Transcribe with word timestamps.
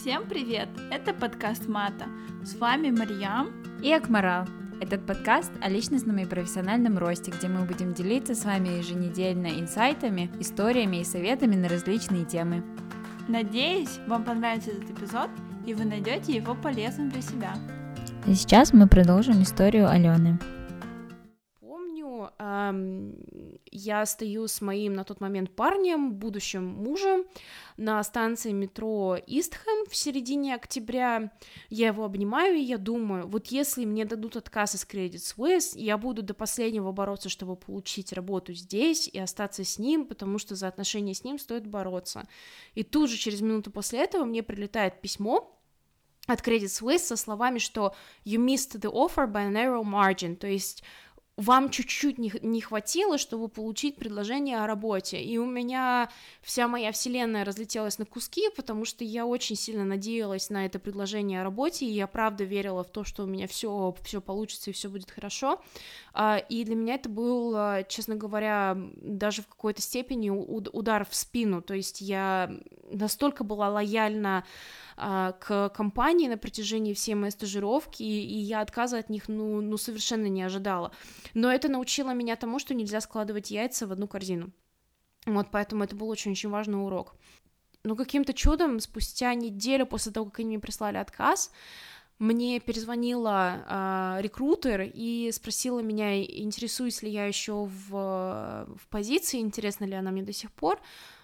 Всем 0.00 0.24
привет! 0.26 0.70
Это 0.90 1.12
подкаст 1.12 1.68
Мата. 1.68 2.06
С 2.42 2.54
вами 2.54 2.90
Марьям 2.90 3.50
и 3.82 3.92
Акмарал. 3.92 4.46
Этот 4.80 5.04
подкаст 5.04 5.52
о 5.60 5.68
личностном 5.68 6.16
и 6.16 6.24
профессиональном 6.24 6.96
росте, 6.96 7.30
где 7.30 7.48
мы 7.48 7.66
будем 7.66 7.92
делиться 7.92 8.34
с 8.34 8.46
вами 8.46 8.78
еженедельно 8.78 9.48
инсайтами, 9.48 10.30
историями 10.40 11.02
и 11.02 11.04
советами 11.04 11.54
на 11.54 11.68
различные 11.68 12.24
темы. 12.24 12.64
Надеюсь, 13.28 14.00
вам 14.06 14.24
понравится 14.24 14.70
этот 14.70 14.88
эпизод, 14.88 15.28
и 15.66 15.74
вы 15.74 15.84
найдете 15.84 16.32
его 16.34 16.54
полезным 16.54 17.10
для 17.10 17.20
себя. 17.20 17.54
А 18.26 18.34
сейчас 18.34 18.72
мы 18.72 18.88
продолжим 18.88 19.42
историю 19.42 19.86
Алены 19.86 20.38
я 23.70 24.04
стою 24.06 24.48
с 24.48 24.60
моим 24.60 24.94
на 24.94 25.04
тот 25.04 25.20
момент 25.20 25.54
парнем, 25.54 26.12
будущим 26.14 26.64
мужем, 26.64 27.24
на 27.76 28.02
станции 28.02 28.52
метро 28.52 29.16
Истхэм 29.26 29.86
в 29.88 29.96
середине 29.96 30.54
октября. 30.54 31.32
Я 31.68 31.88
его 31.88 32.04
обнимаю, 32.04 32.56
и 32.56 32.62
я 32.62 32.78
думаю, 32.78 33.26
вот 33.26 33.46
если 33.48 33.84
мне 33.84 34.04
дадут 34.04 34.36
отказ 34.36 34.74
из 34.74 34.84
Credit 34.84 35.14
Suisse, 35.14 35.72
я 35.74 35.96
буду 35.98 36.22
до 36.22 36.34
последнего 36.34 36.92
бороться, 36.92 37.28
чтобы 37.28 37.56
получить 37.56 38.12
работу 38.12 38.52
здесь 38.52 39.08
и 39.08 39.18
остаться 39.18 39.64
с 39.64 39.78
ним, 39.78 40.06
потому 40.06 40.38
что 40.38 40.54
за 40.56 40.68
отношения 40.68 41.14
с 41.14 41.24
ним 41.24 41.38
стоит 41.38 41.66
бороться. 41.66 42.28
И 42.74 42.82
тут 42.82 43.10
же 43.10 43.16
через 43.16 43.40
минуту 43.40 43.70
после 43.70 44.00
этого 44.00 44.24
мне 44.24 44.42
прилетает 44.42 45.00
письмо, 45.00 45.56
от 46.26 46.46
Credit 46.46 46.66
Suisse 46.66 46.98
со 46.98 47.16
словами, 47.16 47.58
что 47.58 47.94
you 48.24 48.38
missed 48.38 48.78
the 48.78 48.90
offer 48.90 49.26
by 49.26 49.46
a 49.46 49.50
narrow 49.50 49.82
margin, 49.82 50.36
то 50.36 50.46
есть 50.46 50.84
вам 51.40 51.70
чуть-чуть 51.70 52.18
не, 52.18 52.30
не 52.42 52.60
хватило, 52.60 53.16
чтобы 53.16 53.48
получить 53.48 53.96
предложение 53.96 54.58
о 54.58 54.66
работе. 54.66 55.22
И 55.22 55.38
у 55.38 55.46
меня 55.46 56.10
вся 56.42 56.68
моя 56.68 56.92
вселенная 56.92 57.46
разлетелась 57.46 57.98
на 57.98 58.04
куски, 58.04 58.50
потому 58.54 58.84
что 58.84 59.04
я 59.04 59.24
очень 59.24 59.56
сильно 59.56 59.84
надеялась 59.84 60.50
на 60.50 60.66
это 60.66 60.78
предложение 60.78 61.40
о 61.40 61.44
работе, 61.44 61.86
и 61.86 61.92
я 61.92 62.06
правда 62.06 62.44
верила 62.44 62.84
в 62.84 62.90
то, 62.90 63.04
что 63.04 63.22
у 63.22 63.26
меня 63.26 63.46
все, 63.46 63.94
все 64.02 64.20
получится 64.20 64.68
и 64.68 64.74
все 64.74 64.90
будет 64.90 65.10
хорошо. 65.10 65.62
А, 66.12 66.38
и 66.38 66.64
для 66.64 66.74
меня 66.74 66.94
это 66.94 67.08
был, 67.08 67.54
а, 67.56 67.82
честно 67.84 68.16
говоря, 68.16 68.76
даже 68.96 69.42
в 69.42 69.48
какой-то 69.48 69.80
степени 69.82 70.30
удар 70.30 71.06
в 71.08 71.14
спину. 71.14 71.62
То 71.62 71.74
есть 71.74 72.00
я 72.00 72.50
настолько 72.90 73.44
была 73.44 73.68
лояльна 73.68 74.44
а, 74.96 75.32
к 75.32 75.70
компании 75.70 76.28
на 76.28 76.36
протяжении 76.36 76.94
всей 76.94 77.14
моей 77.14 77.32
стажировки, 77.32 78.02
и, 78.02 78.38
я 78.38 78.60
отказа 78.60 78.98
от 78.98 79.10
них, 79.10 79.28
ну, 79.28 79.60
ну, 79.60 79.76
совершенно 79.76 80.26
не 80.26 80.42
ожидала. 80.42 80.92
Но 81.34 81.50
это 81.52 81.68
научило 81.68 82.12
меня 82.12 82.36
тому, 82.36 82.58
что 82.58 82.74
нельзя 82.74 83.00
складывать 83.00 83.50
яйца 83.50 83.86
в 83.86 83.92
одну 83.92 84.08
корзину. 84.08 84.50
Вот, 85.26 85.48
поэтому 85.50 85.84
это 85.84 85.94
был 85.94 86.08
очень-очень 86.08 86.48
важный 86.48 86.82
урок. 86.82 87.14
Но 87.82 87.96
каким-то 87.96 88.34
чудом, 88.34 88.78
спустя 88.80 89.32
неделю 89.34 89.86
после 89.86 90.12
того, 90.12 90.26
как 90.26 90.40
они 90.40 90.48
мне 90.48 90.58
прислали 90.58 90.98
отказ, 90.98 91.50
мне 92.20 92.60
перезвонила 92.60 93.64
э, 94.18 94.22
рекрутер 94.22 94.82
и 94.82 95.30
спросила 95.32 95.80
меня, 95.80 96.22
интересуюсь 96.22 97.02
ли 97.02 97.10
я 97.10 97.24
еще 97.24 97.64
в, 97.64 97.88
в 97.88 98.88
позиции, 98.90 99.40
интересна 99.40 99.86
ли 99.86 99.94
она 99.94 100.10
мне 100.10 100.22
до 100.22 100.34
сих 100.34 100.52
пор. 100.52 100.78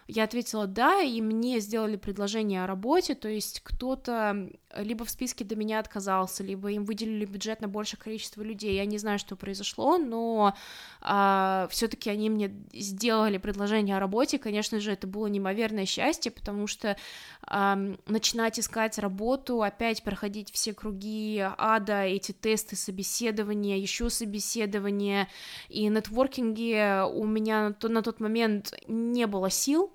Я 0.07 0.23
ответила 0.23 0.67
да, 0.67 1.01
и 1.01 1.21
мне 1.21 1.59
сделали 1.59 1.97
предложение 1.97 2.63
о 2.63 2.67
работе, 2.67 3.13
то 3.13 3.27
есть 3.27 3.59
кто-то 3.59 4.49
либо 4.75 5.03
в 5.03 5.09
списке 5.09 5.43
до 5.43 5.57
меня 5.57 5.79
отказался, 5.79 6.43
либо 6.43 6.71
им 6.71 6.85
выделили 6.85 7.25
бюджет 7.25 7.59
на 7.59 7.67
большее 7.67 7.99
количество 7.99 8.41
людей. 8.41 8.75
Я 8.75 8.85
не 8.85 8.97
знаю, 8.97 9.19
что 9.19 9.35
произошло, 9.35 9.97
но 9.97 10.55
а, 11.01 11.67
все-таки 11.71 12.09
они 12.09 12.29
мне 12.29 12.53
сделали 12.73 13.37
предложение 13.37 13.97
о 13.97 13.99
работе. 13.99 14.39
Конечно 14.39 14.79
же, 14.79 14.91
это 14.91 15.07
было 15.07 15.27
неимоверное 15.27 15.85
счастье, 15.85 16.31
потому 16.31 16.67
что 16.67 16.91
а, 16.91 17.36
начинать 17.49 18.59
искать 18.59 18.97
работу, 18.97 19.63
опять 19.63 20.03
проходить 20.03 20.51
все 20.51 20.73
круги 20.73 21.43
ада, 21.57 22.03
эти 22.03 22.31
тесты, 22.31 22.75
собеседования, 22.75 23.77
еще 23.77 24.09
собеседования. 24.09 25.27
И 25.69 25.87
нетворкинги 25.87 27.05
у 27.09 27.25
меня 27.25 27.75
на, 27.81 28.01
тот 28.01 28.19
момент 28.19 28.73
не 28.87 29.27
было 29.27 29.49
сил, 29.49 29.93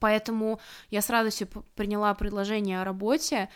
Поэтому 0.00 0.60
я 0.90 1.00
с 1.00 1.10
радостью 1.10 1.48
приняла 1.74 2.12
предложение 2.14 2.82
о 2.82 2.84
работе, 2.84 3.48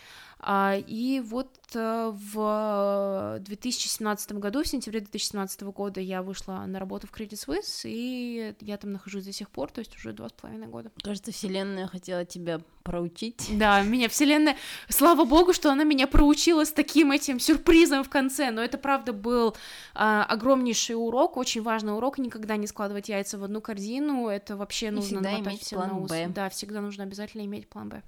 и 0.45 1.21
вот 1.25 1.49
э, 1.73 2.11
в 2.13 3.37
2017 3.39 4.33
году, 4.33 4.63
в 4.63 4.67
сентябре 4.67 4.99
2017 4.99 5.61
года 5.63 6.01
я 6.01 6.21
вышла 6.21 6.65
на 6.65 6.79
работу 6.79 7.07
в 7.07 7.11
Credit 7.11 7.31
Suisse, 7.31 7.81
и 7.85 8.53
я 8.59 8.77
там 8.77 8.91
нахожусь 8.91 9.25
до 9.25 9.31
сих 9.31 9.49
пор, 9.49 9.71
то 9.71 9.79
есть 9.79 9.95
уже 9.95 10.11
два 10.11 10.29
с 10.29 10.33
половиной 10.33 10.67
года. 10.67 10.91
Кажется, 11.01 11.31
вселенная 11.31 11.87
хотела 11.87 12.25
тебя 12.25 12.61
проучить. 12.83 13.49
Да, 13.63 13.81
меня 13.83 14.09
вселенная, 14.09 14.57
слава 14.89 15.23
богу, 15.23 15.53
что 15.53 15.71
она 15.71 15.85
меня 15.85 16.07
проучила 16.07 16.65
с 16.65 16.71
таким 16.73 17.11
этим 17.11 17.39
сюрпризом 17.39 18.03
в 18.03 18.09
конце, 18.09 18.51
но 18.51 18.61
это 18.61 18.77
правда 18.77 19.13
был 19.13 19.55
а, 19.93 20.25
огромнейший 20.25 20.95
урок, 20.95 21.37
очень 21.37 21.61
важный 21.61 21.95
урок, 21.95 22.17
никогда 22.17 22.57
не 22.57 22.67
складывать 22.67 23.07
яйца 23.07 23.37
в 23.37 23.43
одну 23.43 23.61
корзину, 23.61 24.27
это 24.27 24.57
вообще 24.57 24.91
нужно 24.91 25.25
и 25.25 25.39
иметь 25.39 25.61
все 25.61 25.77
план 25.77 25.89
на 25.89 25.99
ус. 25.99 26.09
Б. 26.09 26.27
Да, 26.27 26.49
всегда 26.49 26.81
нужно 26.81 27.03
обязательно 27.03 27.45
иметь 27.45 27.69
план 27.69 27.87
Б. 27.89 28.03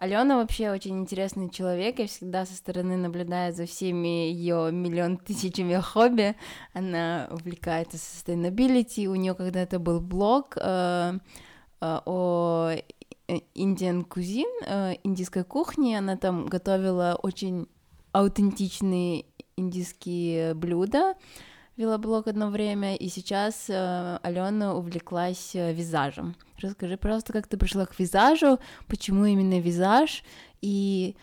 Алена 0.00 0.38
вообще 0.38 0.70
очень 0.70 0.98
интересный 0.98 1.50
человек, 1.50 1.98
я 1.98 2.06
всегда 2.06 2.46
со 2.46 2.54
стороны 2.54 2.96
наблюдаю 2.96 3.52
за 3.52 3.66
всеми 3.66 4.30
ее 4.30 4.72
миллион 4.72 5.18
тысячами 5.18 5.74
хобби. 5.74 6.36
Она 6.72 7.28
увлекается 7.30 7.98
sustainability, 7.98 9.04
у 9.04 9.14
нее 9.14 9.34
когда-то 9.34 9.78
был 9.78 10.00
блог 10.00 10.56
э, 10.56 11.18
э, 11.82 12.00
о 12.06 12.70
Indian 13.28 14.08
cuisine, 14.08 14.48
э, 14.66 14.94
индийской 15.04 15.44
кухне, 15.44 15.98
она 15.98 16.16
там 16.16 16.46
готовила 16.46 17.18
очень 17.22 17.68
аутентичные 18.12 19.26
индийские 19.58 20.54
блюда, 20.54 21.14
вела 21.76 21.98
блог 21.98 22.26
одно 22.26 22.48
время, 22.48 22.96
и 22.96 23.08
сейчас 23.10 23.66
э, 23.68 24.18
Алена 24.22 24.74
увлеклась 24.74 25.54
э, 25.54 25.74
визажем. 25.74 26.36
Расскажи, 26.60 26.96
пожалуйста, 26.96 27.32
как 27.32 27.46
ты 27.46 27.56
пришла 27.56 27.86
к 27.86 27.98
визажу, 27.98 28.58
почему 28.86 29.24
именно 29.24 29.60
визаж, 29.60 30.22
и 30.60 31.16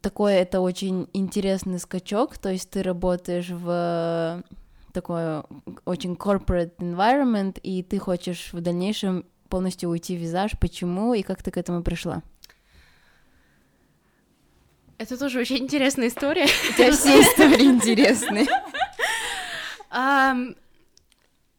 такой 0.00 0.34
это 0.34 0.60
очень 0.60 1.08
интересный 1.12 1.78
скачок, 1.78 2.38
то 2.38 2.50
есть 2.50 2.70
ты 2.70 2.82
работаешь 2.82 3.48
в 3.50 4.44
такой 4.92 5.42
очень 5.84 6.14
corporate 6.14 6.76
environment, 6.78 7.58
и 7.62 7.82
ты 7.82 7.98
хочешь 7.98 8.52
в 8.52 8.60
дальнейшем 8.60 9.24
полностью 9.48 9.90
уйти 9.90 10.16
в 10.16 10.20
визаж, 10.20 10.52
почему 10.60 11.14
и 11.14 11.22
как 11.22 11.42
ты 11.42 11.50
к 11.50 11.56
этому 11.56 11.82
пришла? 11.82 12.22
Это 14.98 15.16
тоже 15.16 15.38
очень 15.38 15.58
интересная 15.58 16.08
история. 16.08 16.44
У 16.44 16.72
тебя 16.72 16.92
все 16.92 17.20
истории 17.20 17.66
интересные. 17.74 18.46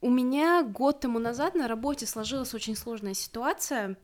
У 0.02 0.10
меня 0.10 0.64
год 0.64 1.02
тому 1.02 1.20
назад 1.20 1.56
на 1.56 1.68
работе 1.68 2.06
сложилась 2.06 2.54
очень 2.54 2.76
сложная 2.76 3.14
ситуация. 3.14 3.98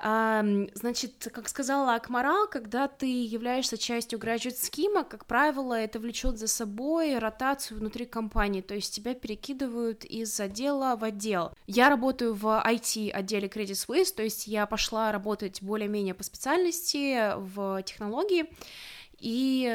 Значит, 0.00 1.28
как 1.32 1.48
сказала 1.48 1.94
Акмарал, 1.94 2.48
когда 2.48 2.88
ты 2.88 3.06
являешься 3.06 3.78
частью 3.78 4.18
graduate 4.18 4.56
scheme, 4.58 5.04
как 5.08 5.26
правило, 5.26 5.74
это 5.74 6.00
влечет 6.00 6.38
за 6.38 6.48
собой 6.48 7.18
ротацию 7.18 7.78
внутри 7.78 8.06
компании, 8.06 8.62
то 8.62 8.74
есть 8.74 8.92
тебя 8.92 9.14
перекидывают 9.14 10.04
из 10.04 10.40
отдела 10.40 10.96
в 10.96 11.04
отдел. 11.04 11.52
Я 11.68 11.88
работаю 11.88 12.34
в 12.34 12.46
IT 12.66 13.10
отделе 13.10 13.46
Credit 13.46 13.86
Suisse, 13.86 14.12
то 14.12 14.24
есть 14.24 14.48
я 14.48 14.66
пошла 14.66 15.12
работать 15.12 15.62
более-менее 15.62 16.14
по 16.14 16.24
специальности 16.24 17.34
в 17.36 17.80
технологии, 17.84 18.52
и 19.20 19.66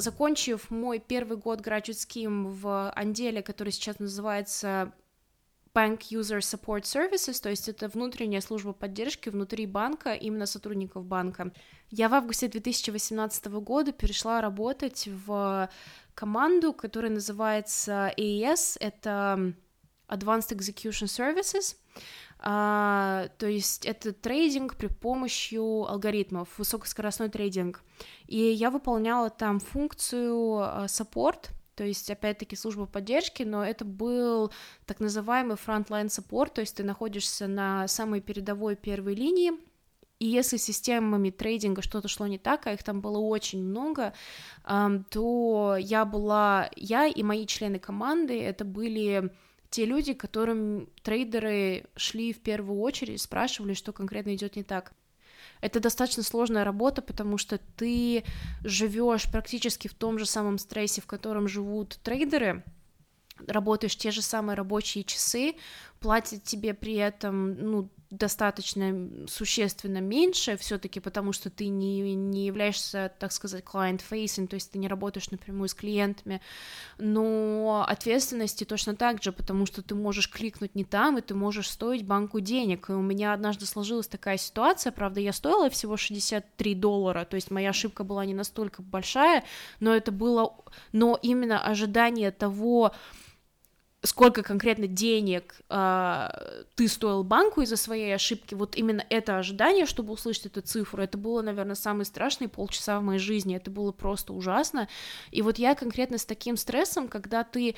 закончив 0.00 0.70
мой 0.70 0.98
первый 0.98 1.36
год 1.36 1.60
graduate 1.60 2.06
scheme 2.08 2.48
в 2.48 2.90
отделе, 2.90 3.42
который 3.42 3.72
сейчас 3.72 3.98
называется 3.98 4.92
Bank 5.72 6.00
User 6.10 6.38
Support 6.38 6.82
Services, 6.82 7.40
то 7.40 7.48
есть 7.48 7.68
это 7.68 7.88
внутренняя 7.88 8.40
служба 8.40 8.72
поддержки 8.72 9.28
внутри 9.28 9.66
банка, 9.66 10.14
именно 10.14 10.46
сотрудников 10.46 11.04
банка. 11.04 11.52
Я 11.90 12.08
в 12.08 12.14
августе 12.14 12.48
2018 12.48 13.46
года 13.46 13.92
перешла 13.92 14.40
работать 14.40 15.08
в 15.26 15.70
команду, 16.14 16.72
которая 16.72 17.12
называется 17.12 18.12
AES, 18.16 18.78
это 18.80 19.54
Advanced 20.08 20.56
Execution 20.56 21.06
Services, 21.06 21.76
а, 22.42 23.28
то 23.38 23.46
есть 23.46 23.86
это 23.86 24.12
трейдинг 24.12 24.76
при 24.76 24.86
помощи 24.88 25.56
алгоритмов, 25.56 26.48
высокоскоростной 26.58 27.28
трейдинг. 27.28 27.82
И 28.26 28.38
я 28.38 28.70
выполняла 28.70 29.30
там 29.30 29.60
функцию 29.60 30.88
саппорт, 30.88 31.50
то 31.74 31.84
есть, 31.84 32.10
опять-таки, 32.10 32.56
служба 32.56 32.86
поддержки, 32.86 33.42
но 33.42 33.64
это 33.64 33.84
был 33.84 34.52
так 34.86 35.00
называемый 35.00 35.56
frontline 35.56 36.08
support, 36.08 36.52
то 36.54 36.60
есть 36.60 36.76
ты 36.76 36.82
находишься 36.82 37.46
на 37.46 37.88
самой 37.88 38.20
передовой 38.20 38.76
первой 38.76 39.14
линии, 39.14 39.52
и 40.18 40.26
если 40.26 40.58
с 40.58 40.64
системами 40.64 41.30
трейдинга 41.30 41.80
что-то 41.80 42.06
шло 42.06 42.26
не 42.26 42.36
так, 42.36 42.66
а 42.66 42.74
их 42.74 42.82
там 42.82 43.00
было 43.00 43.16
очень 43.16 43.64
много, 43.64 44.12
то 44.62 45.76
я 45.78 46.04
была, 46.04 46.68
я 46.76 47.06
и 47.06 47.22
мои 47.22 47.46
члены 47.46 47.78
команды, 47.78 48.38
это 48.42 48.66
были 48.66 49.32
те 49.70 49.84
люди, 49.84 50.12
которым 50.14 50.88
трейдеры 51.02 51.84
шли 51.96 52.32
в 52.32 52.40
первую 52.40 52.80
очередь, 52.80 53.20
спрашивали, 53.20 53.74
что 53.74 53.92
конкретно 53.92 54.34
идет 54.34 54.56
не 54.56 54.64
так. 54.64 54.92
Это 55.60 55.78
достаточно 55.78 56.22
сложная 56.22 56.64
работа, 56.64 57.02
потому 57.02 57.38
что 57.38 57.58
ты 57.76 58.24
живешь 58.64 59.30
практически 59.30 59.88
в 59.88 59.94
том 59.94 60.18
же 60.18 60.26
самом 60.26 60.58
стрессе, 60.58 61.00
в 61.00 61.06
котором 61.06 61.48
живут 61.48 61.98
трейдеры, 62.02 62.64
работаешь 63.46 63.96
те 63.96 64.10
же 64.10 64.22
самые 64.22 64.56
рабочие 64.56 65.04
часы, 65.04 65.54
платят 66.00 66.42
тебе 66.44 66.74
при 66.74 66.94
этом, 66.94 67.54
ну, 67.54 67.90
достаточно 68.10 69.08
существенно 69.28 69.98
меньше 69.98 70.56
все-таки, 70.56 70.98
потому 70.98 71.32
что 71.32 71.48
ты 71.48 71.68
не, 71.68 72.14
не 72.16 72.46
являешься, 72.46 73.12
так 73.20 73.30
сказать, 73.30 73.62
client-facing, 73.64 74.48
то 74.48 74.54
есть 74.54 74.72
ты 74.72 74.78
не 74.78 74.88
работаешь 74.88 75.30
напрямую 75.30 75.68
с 75.68 75.74
клиентами, 75.74 76.40
но 76.98 77.84
ответственности 77.88 78.64
точно 78.64 78.96
так 78.96 79.22
же, 79.22 79.30
потому 79.30 79.64
что 79.64 79.82
ты 79.82 79.94
можешь 79.94 80.28
кликнуть 80.28 80.74
не 80.74 80.84
там, 80.84 81.18
и 81.18 81.20
ты 81.20 81.34
можешь 81.34 81.70
стоить 81.70 82.04
банку 82.04 82.40
денег, 82.40 82.90
и 82.90 82.92
у 82.92 83.00
меня 83.00 83.32
однажды 83.32 83.64
сложилась 83.64 84.08
такая 84.08 84.38
ситуация, 84.38 84.90
правда, 84.90 85.20
я 85.20 85.32
стоила 85.32 85.70
всего 85.70 85.96
63 85.96 86.74
доллара, 86.74 87.24
то 87.24 87.36
есть 87.36 87.52
моя 87.52 87.70
ошибка 87.70 88.02
была 88.02 88.24
не 88.24 88.34
настолько 88.34 88.82
большая, 88.82 89.44
но 89.78 89.94
это 89.94 90.10
было, 90.10 90.56
но 90.90 91.16
именно 91.22 91.62
ожидание 91.62 92.32
того, 92.32 92.92
сколько 94.02 94.42
конкретно 94.42 94.86
денег 94.86 95.60
э, 95.68 96.28
ты 96.74 96.88
стоил 96.88 97.22
банку 97.22 97.60
из-за 97.60 97.76
своей 97.76 98.14
ошибки, 98.14 98.54
вот 98.54 98.76
именно 98.76 99.04
это 99.10 99.36
ожидание, 99.36 99.84
чтобы 99.84 100.12
услышать 100.12 100.46
эту 100.46 100.62
цифру, 100.62 101.02
это 101.02 101.18
было, 101.18 101.42
наверное, 101.42 101.74
самые 101.74 102.06
страшные 102.06 102.48
полчаса 102.48 102.98
в 102.98 103.02
моей 103.02 103.18
жизни, 103.18 103.56
это 103.56 103.70
было 103.70 103.92
просто 103.92 104.32
ужасно, 104.32 104.88
и 105.30 105.42
вот 105.42 105.58
я 105.58 105.74
конкретно 105.74 106.16
с 106.16 106.24
таким 106.24 106.56
стрессом, 106.56 107.08
когда 107.08 107.44
ты 107.44 107.76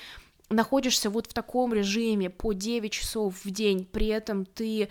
находишься 0.53 1.11
вот 1.11 1.27
в 1.27 1.33
таком 1.33 1.73
режиме 1.73 2.31
по 2.31 2.53
9 2.53 2.93
часов 2.93 3.44
в 3.44 3.50
день, 3.50 3.85
при 3.85 4.09
этом 4.09 4.44
ты 4.44 4.83
э, 4.83 4.89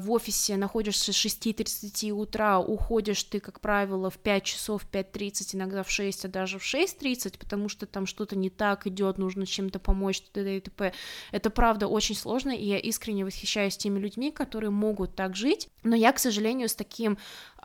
в 0.00 0.10
офисе 0.10 0.56
находишься 0.56 1.12
с 1.12 1.16
6.30 1.16 2.10
утра, 2.12 2.60
уходишь 2.60 3.24
ты, 3.24 3.40
как 3.40 3.60
правило, 3.60 4.10
в 4.10 4.18
5 4.18 4.44
часов, 4.44 4.82
в 4.82 4.90
5.30, 4.90 5.56
иногда 5.56 5.82
в 5.82 5.90
6, 5.90 6.24
а 6.24 6.28
даже 6.28 6.58
в 6.58 6.62
6.30, 6.62 7.38
потому 7.38 7.68
что 7.68 7.86
там 7.86 8.06
что-то 8.06 8.36
не 8.36 8.50
так 8.50 8.86
идет, 8.86 9.18
нужно 9.18 9.46
чем-то 9.46 9.78
помочь, 9.78 10.20
т.д. 10.20 10.56
и 10.56 10.60
т.п. 10.60 10.92
Это 11.32 11.50
правда 11.50 11.88
очень 11.88 12.14
сложно, 12.14 12.50
и 12.50 12.64
я 12.64 12.78
искренне 12.78 13.24
восхищаюсь 13.24 13.76
теми 13.76 13.98
людьми, 13.98 14.30
которые 14.30 14.70
могут 14.70 15.14
так 15.14 15.36
жить, 15.36 15.68
но 15.82 15.96
я, 15.96 16.12
к 16.12 16.18
сожалению, 16.18 16.68
с 16.68 16.74
таким 16.74 17.18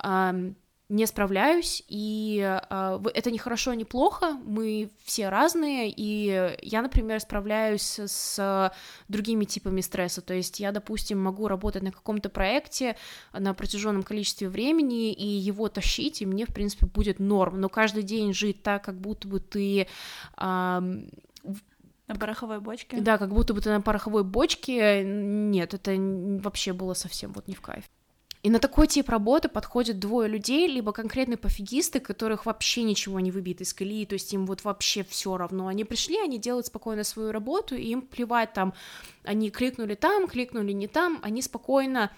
э, 0.04 0.54
не 0.92 1.06
справляюсь, 1.06 1.84
и 1.88 2.42
э, 2.70 3.00
это 3.14 3.32
не 3.32 3.38
хорошо, 3.38 3.74
не 3.74 3.86
плохо, 3.86 4.34
мы 4.44 4.90
все 5.06 5.30
разные, 5.30 5.90
и 5.90 6.58
я, 6.62 6.82
например, 6.82 7.22
справляюсь 7.22 7.98
с 7.98 8.74
другими 9.08 9.46
типами 9.46 9.80
стресса, 9.80 10.22
то 10.22 10.34
есть 10.34 10.60
я, 10.60 10.74
допустим, 10.74 11.18
могу 11.18 11.48
работать 11.48 11.82
на 11.82 11.94
каком-то 11.94 12.28
проекте 12.28 12.98
на 13.32 13.54
протяженном 13.54 14.04
количестве 14.04 14.50
времени 14.50 15.14
и 15.14 15.26
его 15.26 15.70
тащить, 15.70 16.22
и 16.22 16.26
мне, 16.26 16.46
в 16.46 16.54
принципе, 16.54 16.88
будет 16.88 17.20
норм, 17.20 17.62
но 17.62 17.70
каждый 17.70 18.04
день 18.04 18.34
жить 18.34 18.62
так, 18.62 18.84
как 18.84 19.00
будто 19.00 19.30
бы 19.30 19.40
ты... 19.40 19.88
Э, 20.38 20.82
на 22.08 22.16
пороховой 22.20 22.60
бочке? 22.60 23.00
Да, 23.00 23.18
как 23.18 23.30
будто 23.30 23.54
бы 23.54 23.62
ты 23.62 23.70
на 23.70 23.80
пороховой 23.80 24.26
бочке. 24.26 25.02
Нет, 25.06 25.74
это 25.74 25.96
вообще 26.44 26.74
было 26.74 26.94
совсем 26.94 27.32
вот 27.32 27.48
не 27.48 27.56
в 27.56 27.62
кайф. 27.62 27.86
И 28.44 28.50
на 28.50 28.60
такой 28.60 28.88
тип 28.88 29.10
работы 29.10 29.50
подходят 29.50 30.00
двое 30.00 30.28
людей, 30.28 30.68
либо 30.68 30.94
конкретные 30.94 31.38
пофигисты, 31.38 32.00
которых 32.00 32.48
вообще 32.48 32.82
ничего 32.82 33.20
не 33.20 33.30
выбит 33.30 33.62
из 33.62 33.74
колеи, 33.74 34.06
то 34.06 34.14
есть 34.14 34.34
им 34.34 34.48
вот 34.48 34.64
вообще 34.64 35.04
все 35.04 35.38
равно. 35.38 35.68
Они 35.68 35.84
пришли, 35.84 36.18
они 36.18 36.40
делают 36.40 36.66
спокойно 36.66 37.04
свою 37.04 37.32
работу, 37.32 37.76
и 37.76 37.84
им 37.84 38.02
плевать 38.02 38.54
там, 38.54 38.74
они 39.24 39.52
кликнули 39.52 39.94
там, 39.94 40.28
кликнули 40.28 40.72
не 40.72 40.88
там, 40.88 41.20
они 41.22 41.44
спокойно 41.44 42.12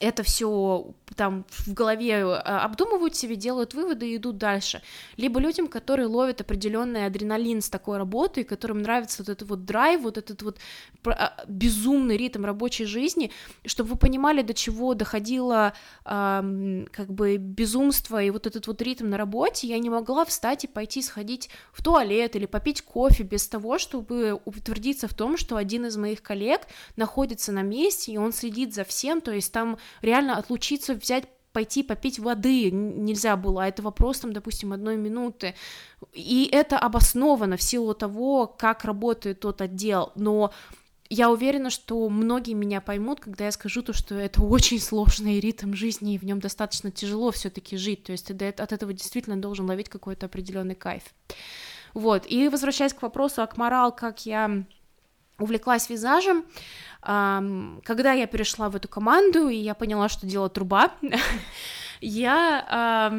это 0.00 0.22
все 0.22 0.94
там 1.16 1.44
в 1.48 1.72
голове 1.72 2.10
э, 2.10 2.34
обдумывают 2.34 3.14
себе, 3.14 3.36
делают 3.36 3.74
выводы 3.74 4.10
и 4.10 4.16
идут 4.16 4.38
дальше. 4.38 4.82
Либо 5.16 5.38
людям, 5.38 5.68
которые 5.68 6.06
ловят 6.06 6.40
определенный 6.40 7.06
адреналин 7.06 7.62
с 7.62 7.68
такой 7.68 7.98
работы, 7.98 8.42
которым 8.42 8.82
нравится 8.82 9.22
вот 9.22 9.28
этот 9.28 9.48
вот 9.48 9.64
драйв, 9.64 10.00
вот 10.00 10.18
этот 10.18 10.42
вот 10.42 10.58
а, 11.06 11.44
безумный 11.46 12.16
ритм 12.16 12.44
рабочей 12.44 12.84
жизни, 12.84 13.30
чтобы 13.64 13.90
вы 13.90 13.96
понимали, 13.96 14.42
до 14.42 14.54
чего 14.54 14.94
доходило 14.94 15.74
как 16.04 17.06
бы 17.08 17.36
безумство 17.36 18.22
и 18.22 18.30
вот 18.30 18.46
этот 18.46 18.66
вот 18.66 18.82
ритм 18.82 19.08
на 19.08 19.16
работе, 19.16 19.66
я 19.66 19.78
не 19.78 19.90
могла 19.90 20.24
встать 20.24 20.64
и 20.64 20.68
пойти 20.68 21.02
сходить 21.02 21.50
в 21.72 21.82
туалет 21.82 22.36
или 22.36 22.46
попить 22.46 22.82
кофе 22.82 23.22
без 23.22 23.46
того, 23.48 23.78
чтобы 23.78 24.40
утвердиться 24.44 25.08
в 25.08 25.14
том, 25.14 25.36
что 25.36 25.56
один 25.56 25.86
из 25.86 25.96
моих 25.96 26.22
коллег 26.22 26.62
находится 26.96 27.52
на 27.52 27.62
месте, 27.62 28.12
и 28.12 28.16
он 28.16 28.32
следит 28.32 28.74
за 28.74 28.84
всем, 28.84 29.20
то 29.20 29.32
есть 29.32 29.52
там 29.52 29.78
реально 30.02 30.36
отлучиться, 30.36 30.94
взять 30.94 31.24
пойти 31.52 31.84
попить 31.84 32.18
воды 32.18 32.70
нельзя 32.72 33.36
было, 33.36 33.62
а 33.62 33.68
это 33.68 33.80
вопрос, 33.80 34.18
там, 34.18 34.32
допустим, 34.32 34.72
одной 34.72 34.96
минуты. 34.96 35.54
И 36.12 36.48
это 36.50 36.78
обосновано 36.78 37.56
в 37.56 37.62
силу 37.62 37.94
того, 37.94 38.48
как 38.48 38.84
работает 38.84 39.40
тот 39.40 39.60
отдел, 39.60 40.10
но 40.16 40.52
я 41.10 41.30
уверена, 41.30 41.70
что 41.70 42.08
многие 42.08 42.54
меня 42.54 42.80
поймут, 42.80 43.20
когда 43.20 43.44
я 43.44 43.52
скажу 43.52 43.82
то, 43.82 43.92
что 43.92 44.16
это 44.16 44.42
очень 44.42 44.80
сложный 44.80 45.38
ритм 45.38 45.74
жизни, 45.74 46.14
и 46.14 46.18
в 46.18 46.24
нем 46.24 46.40
достаточно 46.40 46.90
тяжело 46.90 47.30
все-таки 47.30 47.76
жить. 47.76 48.02
То 48.04 48.12
есть 48.12 48.36
ты 48.36 48.48
от 48.48 48.72
этого 48.72 48.92
действительно 48.92 49.36
должен 49.36 49.66
ловить 49.66 49.88
какой-то 49.88 50.26
определенный 50.26 50.74
кайф. 50.74 51.02
Вот. 51.92 52.24
И 52.28 52.48
возвращаясь 52.48 52.94
к 52.94 53.02
вопросу 53.02 53.42
Акмарал, 53.42 53.94
как 53.94 54.26
я 54.26 54.64
увлеклась 55.38 55.90
визажем, 55.90 56.44
когда 57.04 58.12
я 58.12 58.26
перешла 58.26 58.68
в 58.70 58.76
эту 58.76 58.88
команду, 58.88 59.48
и 59.48 59.56
я 59.56 59.74
поняла, 59.74 60.08
что 60.08 60.26
дело 60.26 60.48
труба, 60.48 60.90
я 62.00 63.10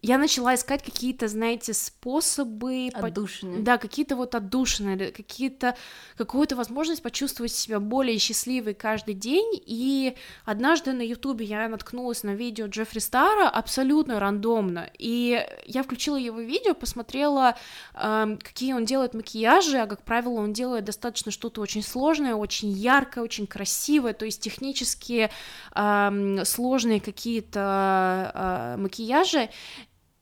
я 0.00 0.16
начала 0.16 0.54
искать 0.54 0.84
какие-то, 0.84 1.26
знаете, 1.26 1.74
способы... 1.74 2.88
Отдушины. 2.94 3.62
Да, 3.62 3.78
какие-то 3.78 4.14
вот 4.14 4.34
отдушины, 4.36 5.10
какие-то... 5.10 5.76
какую-то 6.16 6.54
возможность 6.54 7.02
почувствовать 7.02 7.50
себя 7.50 7.80
более 7.80 8.18
счастливой 8.18 8.74
каждый 8.74 9.14
день, 9.14 9.60
и 9.66 10.14
однажды 10.44 10.92
на 10.92 11.02
ютубе 11.02 11.46
я 11.46 11.68
наткнулась 11.68 12.22
на 12.22 12.34
видео 12.34 12.66
Джеффри 12.66 13.00
Стара 13.00 13.48
абсолютно 13.48 14.20
рандомно, 14.20 14.88
и 14.98 15.44
я 15.66 15.82
включила 15.82 16.16
его 16.16 16.40
видео, 16.40 16.74
посмотрела, 16.74 17.56
э, 17.94 18.36
какие 18.40 18.74
он 18.74 18.84
делает 18.84 19.14
макияжи, 19.14 19.78
а, 19.78 19.86
как 19.86 20.02
правило, 20.04 20.34
он 20.34 20.52
делает 20.52 20.84
достаточно 20.84 21.32
что-то 21.32 21.60
очень 21.60 21.82
сложное, 21.82 22.36
очень 22.36 22.70
яркое, 22.70 23.24
очень 23.24 23.48
красивое, 23.48 24.12
то 24.12 24.24
есть 24.24 24.40
технически 24.40 25.28
э, 25.74 26.44
сложные 26.44 27.00
какие-то 27.00 28.30
э, 28.32 28.80
макияжи, 28.80 29.50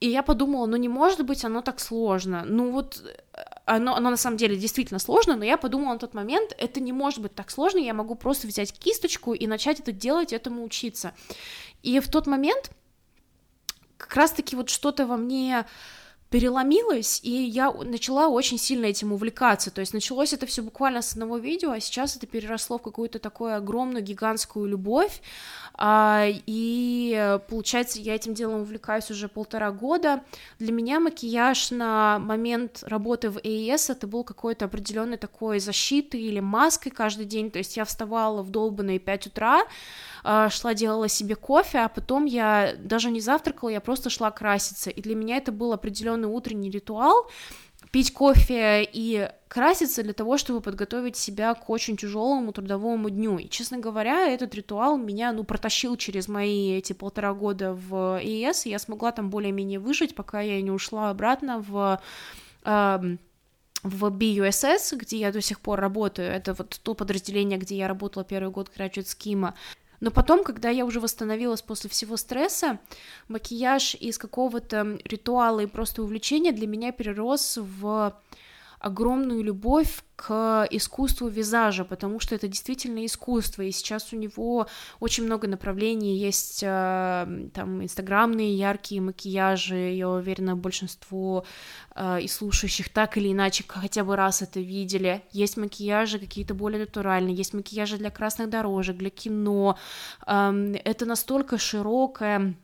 и 0.00 0.08
я 0.08 0.22
подумала, 0.22 0.66
ну 0.66 0.76
не 0.76 0.88
может 0.88 1.24
быть 1.24 1.44
оно 1.44 1.62
так 1.62 1.80
сложно. 1.80 2.44
Ну 2.44 2.70
вот 2.70 3.02
э, 3.32 3.40
оно, 3.64 3.94
оно 3.94 4.10
на 4.10 4.16
самом 4.16 4.36
деле 4.36 4.56
действительно 4.56 4.98
сложно, 4.98 5.36
но 5.36 5.44
я 5.44 5.56
подумала 5.56 5.94
на 5.94 5.98
тот 5.98 6.14
момент, 6.14 6.54
это 6.58 6.80
не 6.80 6.92
может 6.92 7.20
быть 7.20 7.34
так 7.34 7.50
сложно, 7.50 7.78
я 7.78 7.94
могу 7.94 8.14
просто 8.14 8.46
взять 8.46 8.72
кисточку 8.72 9.32
и 9.32 9.46
начать 9.46 9.80
это 9.80 9.92
делать, 9.92 10.32
этому 10.32 10.64
учиться. 10.64 11.14
И 11.82 11.98
в 12.00 12.08
тот 12.10 12.26
момент 12.26 12.70
как 13.96 14.14
раз-таки 14.14 14.54
вот 14.54 14.68
что-то 14.68 15.06
во 15.06 15.16
мне 15.16 15.64
переломилось, 16.30 17.20
и 17.22 17.30
я 17.30 17.70
начала 17.70 18.28
очень 18.28 18.58
сильно 18.58 18.86
этим 18.86 19.12
увлекаться. 19.12 19.70
То 19.70 19.80
есть 19.80 19.94
началось 19.94 20.32
это 20.32 20.46
все 20.46 20.62
буквально 20.62 21.02
с 21.02 21.12
одного 21.12 21.38
видео, 21.38 21.70
а 21.70 21.80
сейчас 21.80 22.16
это 22.16 22.26
переросло 22.26 22.78
в 22.78 22.82
какую-то 22.82 23.18
такую 23.18 23.56
огромную 23.56 24.02
гигантскую 24.02 24.66
любовь. 24.66 25.20
А, 25.78 26.24
и 26.28 27.38
получается, 27.48 28.00
я 28.00 28.14
этим 28.14 28.34
делом 28.34 28.62
увлекаюсь 28.62 29.10
уже 29.10 29.28
полтора 29.28 29.70
года. 29.70 30.24
Для 30.58 30.72
меня 30.72 31.00
макияж 31.00 31.70
на 31.70 32.18
момент 32.18 32.82
работы 32.82 33.30
в 33.30 33.38
АЭС 33.38 33.90
это 33.90 34.06
был 34.06 34.24
какой-то 34.24 34.64
определенный 34.64 35.18
такой 35.18 35.60
защитой 35.60 36.20
или 36.20 36.40
маской 36.40 36.90
каждый 36.90 37.26
день. 37.26 37.50
То 37.50 37.58
есть 37.58 37.76
я 37.76 37.84
вставала 37.84 38.42
в 38.42 38.50
долбанные 38.50 38.98
5 38.98 39.26
утра, 39.28 39.64
шла 40.50 40.74
делала 40.74 41.08
себе 41.08 41.36
кофе, 41.36 41.78
а 41.78 41.88
потом 41.88 42.24
я 42.24 42.74
даже 42.78 43.10
не 43.10 43.20
завтракала, 43.20 43.68
я 43.68 43.80
просто 43.80 44.10
шла 44.10 44.30
краситься. 44.30 44.90
И 44.90 45.00
для 45.00 45.14
меня 45.14 45.36
это 45.36 45.52
был 45.52 45.72
определенный 45.72 46.28
утренний 46.28 46.70
ритуал, 46.70 47.30
пить 47.92 48.12
кофе 48.12 48.82
и 48.92 49.30
краситься 49.48 50.02
для 50.02 50.12
того, 50.12 50.36
чтобы 50.36 50.60
подготовить 50.60 51.16
себя 51.16 51.54
к 51.54 51.70
очень 51.70 51.96
тяжелому 51.96 52.52
трудовому 52.52 53.08
дню. 53.08 53.38
И, 53.38 53.48
честно 53.48 53.78
говоря, 53.78 54.26
этот 54.26 54.54
ритуал 54.54 54.96
меня, 54.96 55.32
ну, 55.32 55.44
протащил 55.44 55.96
через 55.96 56.28
мои 56.28 56.76
эти 56.76 56.92
полтора 56.92 57.32
года 57.32 57.72
в 57.72 58.20
ИС, 58.22 58.66
и 58.66 58.70
я 58.70 58.78
смогла 58.78 59.12
там 59.12 59.30
более-менее 59.30 59.78
выжить, 59.78 60.14
пока 60.14 60.40
я 60.40 60.60
не 60.60 60.70
ушла 60.70 61.10
обратно 61.10 61.64
в 61.66 62.00
в 63.82 64.06
BUSS, 64.06 64.96
где 64.96 65.18
я 65.18 65.32
до 65.32 65.40
сих 65.40 65.60
пор 65.60 65.78
работаю, 65.80 66.28
это 66.28 66.54
вот 66.54 66.80
то 66.82 66.94
подразделение, 66.94 67.58
где 67.58 67.76
я 67.76 67.86
работала 67.86 68.24
первый 68.24 68.50
год 68.50 68.70
Graduate 68.76 69.06
Scheme, 69.16 69.52
но 70.00 70.10
потом, 70.10 70.44
когда 70.44 70.68
я 70.68 70.84
уже 70.84 71.00
восстановилась 71.00 71.62
после 71.62 71.90
всего 71.90 72.16
стресса, 72.16 72.78
макияж 73.28 73.94
из 73.94 74.18
какого-то 74.18 74.98
ритуала 75.04 75.60
и 75.60 75.66
просто 75.66 76.02
увлечения 76.02 76.52
для 76.52 76.66
меня 76.66 76.92
перерос 76.92 77.58
в 77.60 78.14
огромную 78.78 79.42
любовь 79.42 80.02
к 80.16 80.66
искусству 80.70 81.28
визажа, 81.28 81.84
потому 81.84 82.20
что 82.20 82.34
это 82.34 82.48
действительно 82.48 83.04
искусство, 83.04 83.62
и 83.62 83.70
сейчас 83.70 84.12
у 84.12 84.16
него 84.16 84.66
очень 84.98 85.24
много 85.24 85.46
направлений, 85.46 86.16
есть 86.16 86.62
э, 86.62 87.48
там 87.52 87.82
инстаграмные 87.82 88.56
яркие 88.56 89.00
макияжи, 89.00 89.76
я 89.94 90.08
уверена, 90.08 90.56
большинство 90.56 91.44
э, 91.94 92.22
и 92.22 92.28
слушающих 92.28 92.88
так 92.88 93.18
или 93.18 93.32
иначе 93.32 93.64
хотя 93.66 94.04
бы 94.04 94.16
раз 94.16 94.40
это 94.40 94.60
видели, 94.60 95.22
есть 95.32 95.56
макияжи 95.56 96.18
какие-то 96.18 96.54
более 96.54 96.80
натуральные, 96.80 97.34
есть 97.34 97.52
макияжи 97.52 97.98
для 97.98 98.10
красных 98.10 98.48
дорожек, 98.48 98.96
для 98.96 99.10
кино, 99.10 99.78
э, 100.26 100.74
это 100.84 101.04
настолько 101.04 101.58
широкое 101.58 102.56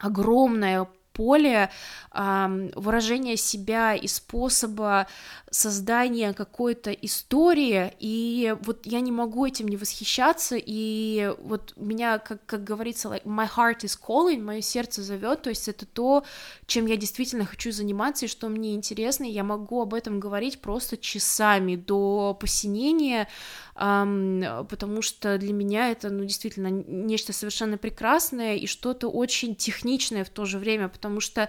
огромное 0.00 0.88
поле 1.20 1.68
э, 2.12 2.70
выражения 2.74 3.36
себя 3.36 3.94
и 3.94 4.06
способа 4.06 5.06
создания 5.50 6.32
какой-то 6.32 6.92
истории, 6.92 7.92
и 7.98 8.56
вот 8.62 8.86
я 8.86 9.00
не 9.00 9.12
могу 9.12 9.44
этим 9.44 9.68
не 9.68 9.76
восхищаться, 9.76 10.56
и 10.58 11.34
вот 11.42 11.74
меня, 11.76 12.18
как, 12.18 12.46
как 12.46 12.64
говорится, 12.64 13.08
like, 13.08 13.24
my 13.24 13.46
heart 13.54 13.80
is 13.80 13.98
calling, 14.00 14.40
мое 14.40 14.62
сердце 14.62 15.02
зовет, 15.02 15.42
то 15.42 15.50
есть 15.50 15.68
это 15.68 15.84
то, 15.84 16.24
чем 16.66 16.86
я 16.86 16.96
действительно 16.96 17.44
хочу 17.44 17.70
заниматься, 17.70 18.24
и 18.24 18.28
что 18.28 18.48
мне 18.48 18.74
интересно, 18.74 19.24
и 19.24 19.32
я 19.32 19.44
могу 19.44 19.82
об 19.82 19.92
этом 19.92 20.20
говорить 20.20 20.62
просто 20.62 20.96
часами 20.96 21.76
до 21.76 22.34
посинения, 22.40 23.28
потому 23.80 25.00
что 25.00 25.38
для 25.38 25.54
меня 25.54 25.90
это, 25.90 26.10
ну, 26.10 26.24
действительно, 26.24 26.68
нечто 26.68 27.32
совершенно 27.32 27.78
прекрасное 27.78 28.56
и 28.56 28.66
что-то 28.66 29.08
очень 29.08 29.54
техничное 29.54 30.22
в 30.22 30.28
то 30.28 30.44
же 30.44 30.58
время, 30.58 30.88
потому 30.88 31.20
что 31.20 31.48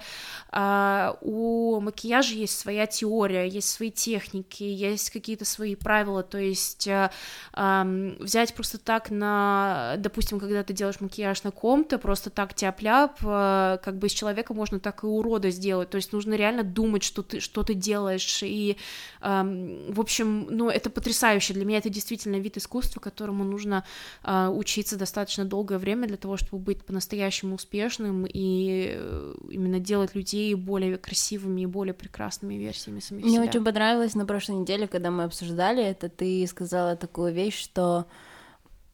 э, 0.51 1.13
у 1.19 1.81
макияжа 1.81 2.33
есть 2.33 2.57
своя 2.57 2.87
теория, 2.87 3.49
есть 3.49 3.69
свои 3.69 3.91
техники, 3.91 4.63
есть 4.63 5.09
какие-то 5.09 5.43
свои 5.43 5.75
правила, 5.75 6.23
то 6.23 6.37
есть 6.37 6.87
э, 6.87 7.11
э, 7.53 8.15
взять 8.19 8.53
просто 8.53 8.77
так 8.77 9.11
на, 9.11 9.95
допустим, 9.97 10.39
когда 10.39 10.63
ты 10.63 10.71
делаешь 10.71 11.01
макияж 11.01 11.43
на 11.43 11.51
ком-то, 11.51 11.97
просто 11.97 12.29
так 12.29 12.53
тяп-ляп, 12.53 13.17
э, 13.23 13.77
как 13.83 13.97
бы 13.97 14.07
из 14.07 14.13
человека 14.13 14.53
можно 14.53 14.79
так 14.79 15.03
и 15.03 15.05
урода 15.05 15.49
сделать, 15.49 15.89
то 15.89 15.97
есть 15.97 16.13
нужно 16.13 16.35
реально 16.35 16.63
думать, 16.63 17.03
что 17.03 17.23
ты, 17.23 17.41
что 17.41 17.63
ты 17.63 17.73
делаешь, 17.73 18.41
и, 18.41 18.77
э, 19.19 19.85
в 19.89 19.99
общем, 19.99 20.47
ну, 20.49 20.69
это 20.69 20.89
потрясающе, 20.89 21.53
для 21.53 21.65
меня 21.65 21.79
это 21.79 21.89
действительно 21.89 22.20
вид 22.25 22.57
искусства, 22.57 22.99
которому 22.99 23.43
нужно 23.43 23.83
э, 24.23 24.47
учиться 24.47 24.97
достаточно 24.97 25.45
долгое 25.45 25.77
время 25.77 26.07
для 26.07 26.17
того, 26.17 26.37
чтобы 26.37 26.63
быть 26.63 26.85
по-настоящему 26.85 27.55
успешным 27.55 28.25
и 28.25 28.93
э, 28.93 29.33
именно 29.49 29.79
делать 29.79 30.15
людей 30.15 30.53
более 30.55 30.97
красивыми 30.97 31.61
и 31.61 31.65
более 31.65 31.93
прекрасными 31.93 32.55
версиями 32.55 32.99
самих 32.99 33.25
Мне 33.25 33.35
себя. 33.35 33.43
очень 33.43 33.63
понравилось 33.63 34.15
на 34.15 34.25
прошлой 34.25 34.55
неделе, 34.57 34.87
когда 34.87 35.11
мы 35.11 35.23
обсуждали 35.23 35.83
это, 35.83 36.09
ты 36.09 36.45
сказала 36.47 36.95
такую 36.95 37.33
вещь, 37.33 37.61
что 37.61 38.05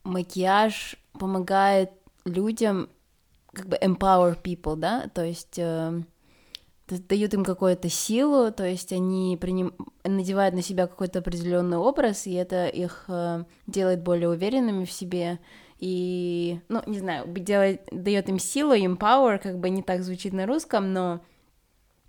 макияж 0.04 0.96
помогает 1.12 1.90
людям 2.24 2.88
как 3.52 3.68
бы 3.68 3.76
empower 3.76 4.40
people, 4.40 4.76
да, 4.76 5.08
то 5.14 5.24
есть 5.24 5.58
э, 5.58 6.02
дают 6.90 7.34
им 7.34 7.44
какую-то 7.44 7.88
силу, 7.88 8.50
то 8.52 8.64
есть 8.64 8.92
они 8.92 9.36
приним... 9.40 9.74
надевают 10.04 10.54
на 10.54 10.62
себя 10.62 10.86
какой-то 10.86 11.20
определенный 11.20 11.76
образ, 11.76 12.26
и 12.26 12.32
это 12.32 12.66
их 12.66 13.04
э, 13.08 13.44
делает 13.66 14.02
более 14.02 14.28
уверенными 14.28 14.84
в 14.84 14.92
себе, 14.92 15.38
и, 15.78 16.60
ну, 16.68 16.82
не 16.86 16.98
знаю, 16.98 17.26
делает, 17.28 17.82
дает 17.92 18.28
им 18.28 18.38
силу, 18.38 18.74
empower, 18.74 19.38
как 19.38 19.58
бы 19.58 19.70
не 19.70 19.82
так 19.82 20.02
звучит 20.02 20.32
на 20.32 20.46
русском, 20.46 20.92
но 20.92 21.20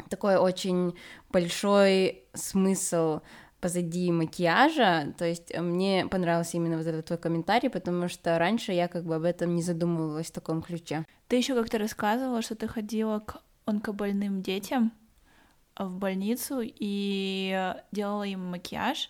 такой 0.10 0.38
очень 0.38 0.96
большой 1.30 2.24
смысл 2.34 3.20
позади 3.60 4.12
макияжа, 4.12 5.14
то 5.18 5.26
есть 5.26 5.56
мне 5.58 6.08
понравился 6.10 6.58
именно 6.58 6.78
вот 6.78 6.88
этот 6.88 7.06
твой 7.06 7.20
комментарий, 7.20 7.70
потому 7.70 8.08
что 8.08 8.40
раньше 8.40 8.72
я 8.72 8.88
как 8.88 9.04
бы 9.04 9.16
об 9.16 9.24
этом 9.24 9.56
не 9.56 9.62
задумывалась 9.62 10.28
в 10.28 10.32
таком 10.32 10.62
ключе. 10.62 11.06
Ты 11.28 11.36
еще 11.36 11.56
как-то 11.56 11.78
рассказывала, 11.78 12.42
что 12.42 12.56
ты 12.56 12.68
ходила 12.68 13.20
к 13.20 13.42
онкобольным 13.70 14.42
детям 14.42 14.92
в 15.78 15.98
больницу 15.98 16.62
и 16.64 17.74
делала 17.92 18.24
им 18.24 18.46
макияж. 18.48 19.10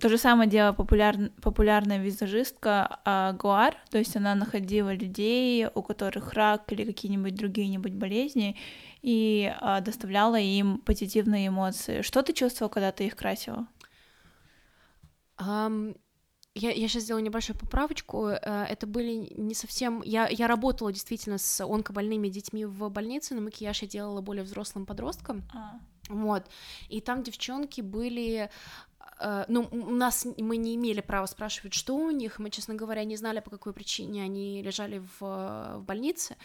То 0.00 0.08
же 0.08 0.16
самое 0.16 0.48
делала 0.48 0.72
популяр... 0.72 1.16
популярная 1.42 1.98
визажистка 1.98 3.00
а, 3.04 3.32
Гуар, 3.34 3.76
то 3.90 3.98
есть 3.98 4.16
она 4.16 4.34
находила 4.34 4.94
людей, 4.94 5.66
у 5.74 5.82
которых 5.82 6.32
рак 6.32 6.72
или 6.72 6.84
какие-нибудь 6.84 7.34
другие-нибудь 7.34 7.92
болезни, 7.92 8.56
и 9.02 9.52
а, 9.60 9.80
доставляла 9.80 10.38
им 10.38 10.78
позитивные 10.78 11.48
эмоции. 11.48 12.00
Что 12.00 12.22
ты 12.22 12.32
чувствовала, 12.32 12.72
когда 12.72 12.92
ты 12.92 13.06
их 13.06 13.16
красила? 13.16 13.66
Um, 15.38 15.96
я, 16.54 16.70
я 16.70 16.88
сейчас 16.88 17.04
сделаю 17.04 17.22
небольшую 17.22 17.56
поправочку. 17.56 18.28
Э, 18.28 18.64
это 18.68 18.86
были 18.86 19.32
не 19.36 19.54
совсем... 19.54 20.02
Я, 20.02 20.28
я 20.28 20.46
работала 20.46 20.92
действительно 20.92 21.38
с 21.38 21.64
онкобольными 21.64 22.28
детьми 22.28 22.64
в 22.64 22.88
больнице, 22.88 23.34
но 23.34 23.40
макияж 23.40 23.82
я 23.82 23.88
делала 23.88 24.20
более 24.20 24.42
взрослым 24.42 24.86
подросткам. 24.86 25.42
А. 25.54 25.78
Вот. 26.08 26.44
И 26.88 27.00
там 27.00 27.22
девчонки 27.22 27.80
были 27.80 28.50
э, 29.20 29.44
ну, 29.48 29.68
у 29.70 29.90
нас 29.90 30.26
мы 30.38 30.56
не 30.56 30.74
имели 30.74 31.00
права 31.00 31.26
спрашивать, 31.26 31.74
что 31.74 31.96
у 31.96 32.10
них, 32.10 32.38
мы, 32.40 32.50
честно 32.50 32.74
говоря, 32.74 33.04
не 33.04 33.16
знали, 33.16 33.40
по 33.40 33.50
какой 33.50 33.72
причине 33.72 34.24
они 34.24 34.62
лежали 34.62 34.98
в, 34.98 35.20
в 35.20 35.84
больнице, 35.86 36.36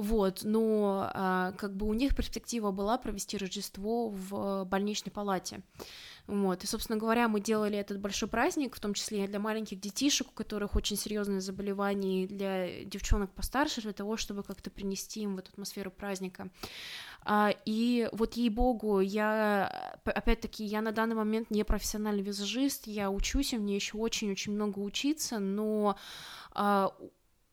вот, 0.00 0.44
но 0.44 1.10
а, 1.12 1.52
как 1.58 1.76
бы 1.76 1.86
у 1.86 1.92
них 1.92 2.16
перспектива 2.16 2.70
была 2.70 2.96
провести 2.96 3.36
Рождество 3.36 4.08
в 4.08 4.64
больничной 4.64 5.12
палате, 5.12 5.60
вот, 6.30 6.62
и, 6.62 6.66
собственно 6.68 6.96
говоря, 6.96 7.26
мы 7.26 7.40
делали 7.40 7.76
этот 7.76 7.98
большой 7.98 8.28
праздник, 8.28 8.76
в 8.76 8.80
том 8.80 8.94
числе 8.94 9.24
и 9.24 9.26
для 9.26 9.40
маленьких 9.40 9.80
детишек, 9.80 10.28
у 10.28 10.32
которых 10.32 10.76
очень 10.76 10.96
серьезные 10.96 11.40
заболевания, 11.40 12.22
и 12.22 12.26
для 12.28 12.84
девчонок 12.84 13.32
постарше, 13.32 13.80
для 13.80 13.92
того, 13.92 14.16
чтобы 14.16 14.44
как-то 14.44 14.70
принести 14.70 15.22
им 15.22 15.34
в 15.34 15.40
эту 15.40 15.50
атмосферу 15.50 15.90
праздника. 15.90 16.48
А, 17.22 17.52
и 17.64 18.08
вот 18.12 18.34
ей-богу, 18.34 19.00
я, 19.00 19.98
опять-таки, 20.04 20.64
я 20.64 20.82
на 20.82 20.92
данный 20.92 21.16
момент 21.16 21.50
не 21.50 21.64
профессиональный 21.64 22.22
визажист, 22.22 22.86
я 22.86 23.10
учусь, 23.10 23.52
и 23.52 23.58
мне 23.58 23.74
еще 23.74 23.98
очень-очень 23.98 24.52
много 24.52 24.78
учиться, 24.78 25.40
но 25.40 25.96
а, 26.52 26.94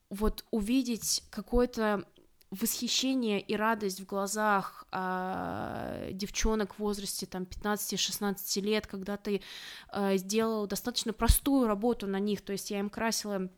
вот 0.08 0.44
увидеть 0.52 1.24
какой-то 1.30 2.04
восхищение 2.50 3.40
и 3.40 3.54
радость 3.56 4.00
в 4.00 4.06
глазах 4.06 4.86
э, 4.90 6.10
девчонок 6.12 6.74
в 6.74 6.78
возрасте 6.78 7.26
там 7.26 7.42
15-16 7.42 8.60
лет, 8.62 8.86
когда 8.86 9.16
ты 9.16 9.42
э, 9.92 10.16
сделал 10.16 10.66
достаточно 10.66 11.12
простую 11.12 11.66
работу 11.66 12.06
на 12.06 12.18
них, 12.18 12.40
то 12.40 12.52
есть 12.52 12.70
я 12.70 12.78
им 12.80 12.90
красила 12.90 13.50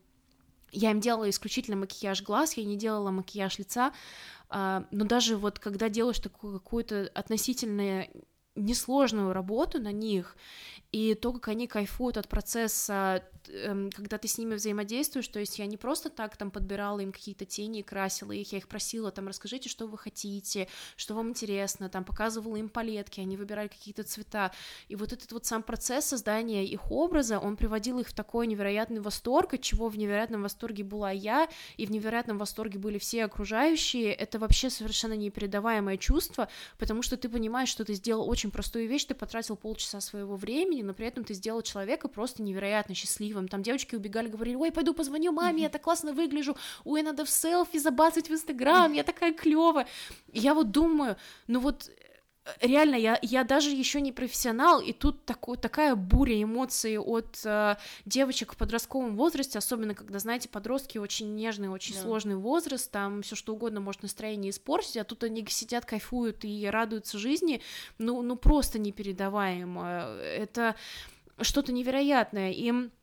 я 0.73 0.91
им 0.91 1.01
делала 1.01 1.29
исключительно 1.29 1.75
макияж 1.75 2.23
глаз, 2.23 2.53
я 2.53 2.63
не 2.63 2.77
делала 2.77 3.11
макияж 3.11 3.59
лица, 3.59 3.93
э, 4.49 4.83
но 4.91 5.05
даже 5.05 5.37
вот 5.37 5.59
когда 5.59 5.89
делаешь 5.89 6.19
такую 6.19 6.59
какую-то 6.59 7.09
относительно 7.13 8.07
несложную 8.55 9.33
работу 9.33 9.79
на 9.79 9.91
них, 9.91 10.35
и 10.91 11.15
то, 11.15 11.31
как 11.33 11.49
они 11.49 11.67
кайфуют 11.67 12.17
от 12.17 12.27
процесса 12.27 13.23
Эм, 13.49 13.89
когда 13.91 14.17
ты 14.17 14.27
с 14.27 14.37
ними 14.37 14.55
взаимодействуешь, 14.55 15.27
то 15.27 15.39
есть 15.39 15.57
я 15.57 15.65
не 15.65 15.77
просто 15.77 16.09
так 16.09 16.37
там 16.37 16.51
подбирала 16.51 16.99
им 16.99 17.11
какие-то 17.11 17.45
тени 17.45 17.79
и 17.79 17.83
красила 17.83 18.31
их, 18.31 18.51
я 18.51 18.59
их 18.59 18.67
просила 18.67 19.11
там, 19.11 19.27
расскажите, 19.27 19.67
что 19.67 19.87
вы 19.87 19.97
хотите, 19.97 20.67
что 20.95 21.15
вам 21.15 21.29
интересно, 21.29 21.89
там, 21.89 22.03
показывала 22.03 22.57
им 22.57 22.69
палетки, 22.69 23.19
они 23.19 23.37
выбирали 23.37 23.67
какие-то 23.67 24.03
цвета, 24.03 24.51
и 24.89 24.95
вот 24.95 25.11
этот 25.13 25.31
вот 25.31 25.45
сам 25.45 25.63
процесс 25.63 26.05
создания 26.05 26.65
их 26.65 26.91
образа, 26.91 27.39
он 27.39 27.57
приводил 27.57 27.99
их 27.99 28.09
в 28.09 28.13
такой 28.13 28.47
невероятный 28.47 29.01
восторг, 29.01 29.55
от 29.55 29.61
чего 29.61 29.89
в 29.89 29.97
невероятном 29.97 30.43
восторге 30.43 30.83
была 30.83 31.11
я, 31.11 31.49
и 31.77 31.85
в 31.85 31.91
невероятном 31.91 32.37
восторге 32.37 32.77
были 32.77 32.99
все 32.99 33.25
окружающие, 33.25 34.13
это 34.13 34.37
вообще 34.39 34.69
совершенно 34.69 35.13
непередаваемое 35.13 35.97
чувство, 35.97 36.47
потому 36.77 37.01
что 37.01 37.17
ты 37.17 37.27
понимаешь, 37.27 37.69
что 37.69 37.85
ты 37.85 37.93
сделал 37.95 38.29
очень 38.29 38.50
простую 38.51 38.87
вещь, 38.87 39.05
ты 39.05 39.15
потратил 39.15 39.55
полчаса 39.55 40.01
своего 40.01 40.35
времени, 40.35 40.81
но 40.81 40.93
при 40.93 41.07
этом 41.07 41.23
ты 41.23 41.33
сделал 41.33 41.61
человека 41.61 42.07
просто 42.07 42.43
невероятно 42.43 42.93
счастливым. 42.93 43.47
Там 43.47 43.63
девочки 43.63 43.95
убегали, 43.95 44.27
говорили, 44.27 44.55
ой, 44.55 44.71
пойду 44.71 44.93
позвоню 44.93 45.31
маме, 45.31 45.63
я 45.63 45.69
так 45.69 45.81
классно 45.81 46.13
выгляжу, 46.13 46.55
ой, 46.83 47.01
надо 47.01 47.25
в 47.25 47.29
селфи 47.29 47.79
забацать 47.79 48.29
в 48.29 48.33
Инстаграм, 48.33 48.91
я 48.93 49.03
такая 49.03 49.33
клевая. 49.33 49.87
Я 50.31 50.53
вот 50.53 50.71
думаю, 50.71 51.17
ну 51.47 51.59
вот 51.59 51.89
реально, 52.59 52.95
я, 52.95 53.19
я 53.21 53.43
даже 53.43 53.69
еще 53.69 54.01
не 54.01 54.11
профессионал, 54.11 54.81
и 54.81 54.93
тут 54.93 55.25
такой, 55.25 55.57
такая 55.57 55.95
буря 55.95 56.41
эмоций 56.41 56.97
от 56.97 57.39
э, 57.45 57.75
девочек 58.05 58.53
в 58.53 58.57
подростковом 58.57 59.15
возрасте, 59.15 59.57
особенно 59.57 59.95
когда, 59.95 60.19
знаете, 60.19 60.49
подростки 60.49 60.97
очень 60.97 61.35
нежный, 61.35 61.69
очень 61.69 61.95
да. 61.95 62.01
сложный 62.01 62.35
возраст, 62.35 62.91
там 62.91 63.21
все 63.21 63.35
что 63.35 63.53
угодно 63.53 63.79
может 63.79 64.03
настроение 64.03 64.51
испортить, 64.51 64.97
а 64.97 65.03
тут 65.03 65.23
они 65.23 65.45
сидят, 65.47 65.85
кайфуют 65.85 66.43
и 66.43 66.67
радуются 66.67 67.17
жизни, 67.17 67.61
ну, 67.97 68.21
ну 68.21 68.35
просто 68.35 68.79
непередаваемо. 68.79 70.17
Это 70.21 70.75
что-то 71.41 71.71
невероятное. 71.71 72.51
Им 72.51 72.85
а, 72.87 73.00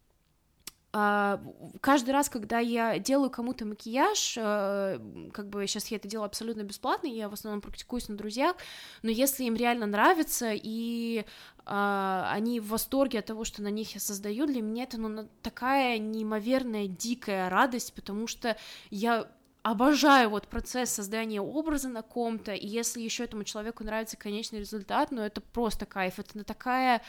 каждый 0.91 2.11
раз, 2.11 2.31
когда 2.31 2.61
я 2.61 2.99
делаю 2.99 3.31
кому-то 3.31 3.67
макияж, 3.67 4.35
э, 4.39 4.99
как 5.33 5.51
бы 5.51 5.67
сейчас 5.67 5.89
я 5.89 5.99
это 5.99 6.09
делаю 6.09 6.27
абсолютно 6.27 6.63
бесплатно, 6.63 7.09
я 7.09 7.29
в 7.29 7.35
основном 7.35 7.61
практикуюсь 7.61 8.09
на 8.09 8.17
друзьях, 8.17 8.57
но 9.03 9.11
если 9.11 9.45
им 9.45 9.55
реально 9.55 9.87
нравится 9.87 10.53
и 10.55 11.27
а, 11.67 12.31
они 12.33 12.61
в 12.61 12.69
восторге 12.69 13.19
от 13.19 13.27
того, 13.27 13.45
что 13.45 13.63
на 13.63 13.69
них 13.69 13.93
я 13.93 14.01
создаю, 14.01 14.47
для 14.47 14.63
меня 14.63 14.85
это 14.85 14.99
ну, 14.99 15.29
такая 15.43 15.99
неимоверная 15.99 16.87
дикая 16.87 17.51
радость, 17.51 17.93
потому 17.93 18.27
что 18.27 18.57
я 18.91 19.29
обожаю 19.63 20.31
вот 20.31 20.49
процесс 20.49 20.91
создания 20.91 21.41
образа 21.41 21.89
на 21.89 22.03
ком-то, 22.03 22.53
и 22.53 22.67
если 22.67 23.01
еще 23.01 23.25
этому 23.25 23.45
человеку 23.45 23.85
нравится 23.85 24.17
конечный 24.17 24.61
результат, 24.61 25.11
ну 25.11 25.23
это 25.23 25.41
просто 25.41 25.87
кайф, 25.87 26.19
это 26.19 26.45
такая 26.45 27.03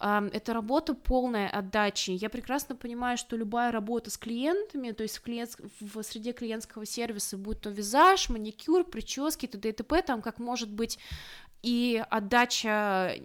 это 0.00 0.54
работа 0.54 0.94
полная 0.94 1.50
отдачи. 1.50 2.12
Я 2.12 2.30
прекрасно 2.30 2.74
понимаю, 2.74 3.18
что 3.18 3.36
любая 3.36 3.70
работа 3.70 4.10
с 4.10 4.16
клиентами, 4.16 4.92
то 4.92 5.02
есть 5.02 5.18
в, 5.18 5.22
клиент, 5.22 5.54
в 5.78 6.02
среде 6.02 6.32
клиентского 6.32 6.86
сервиса, 6.86 7.36
будь 7.36 7.60
то 7.60 7.68
визаж, 7.68 8.30
маникюр, 8.30 8.84
прически, 8.84 9.44
т.д. 9.44 9.68
и 9.68 9.72
т.п., 9.72 10.00
там 10.00 10.22
как 10.22 10.38
может 10.38 10.70
быть 10.70 10.98
и 11.62 12.02
отдача 12.10 13.16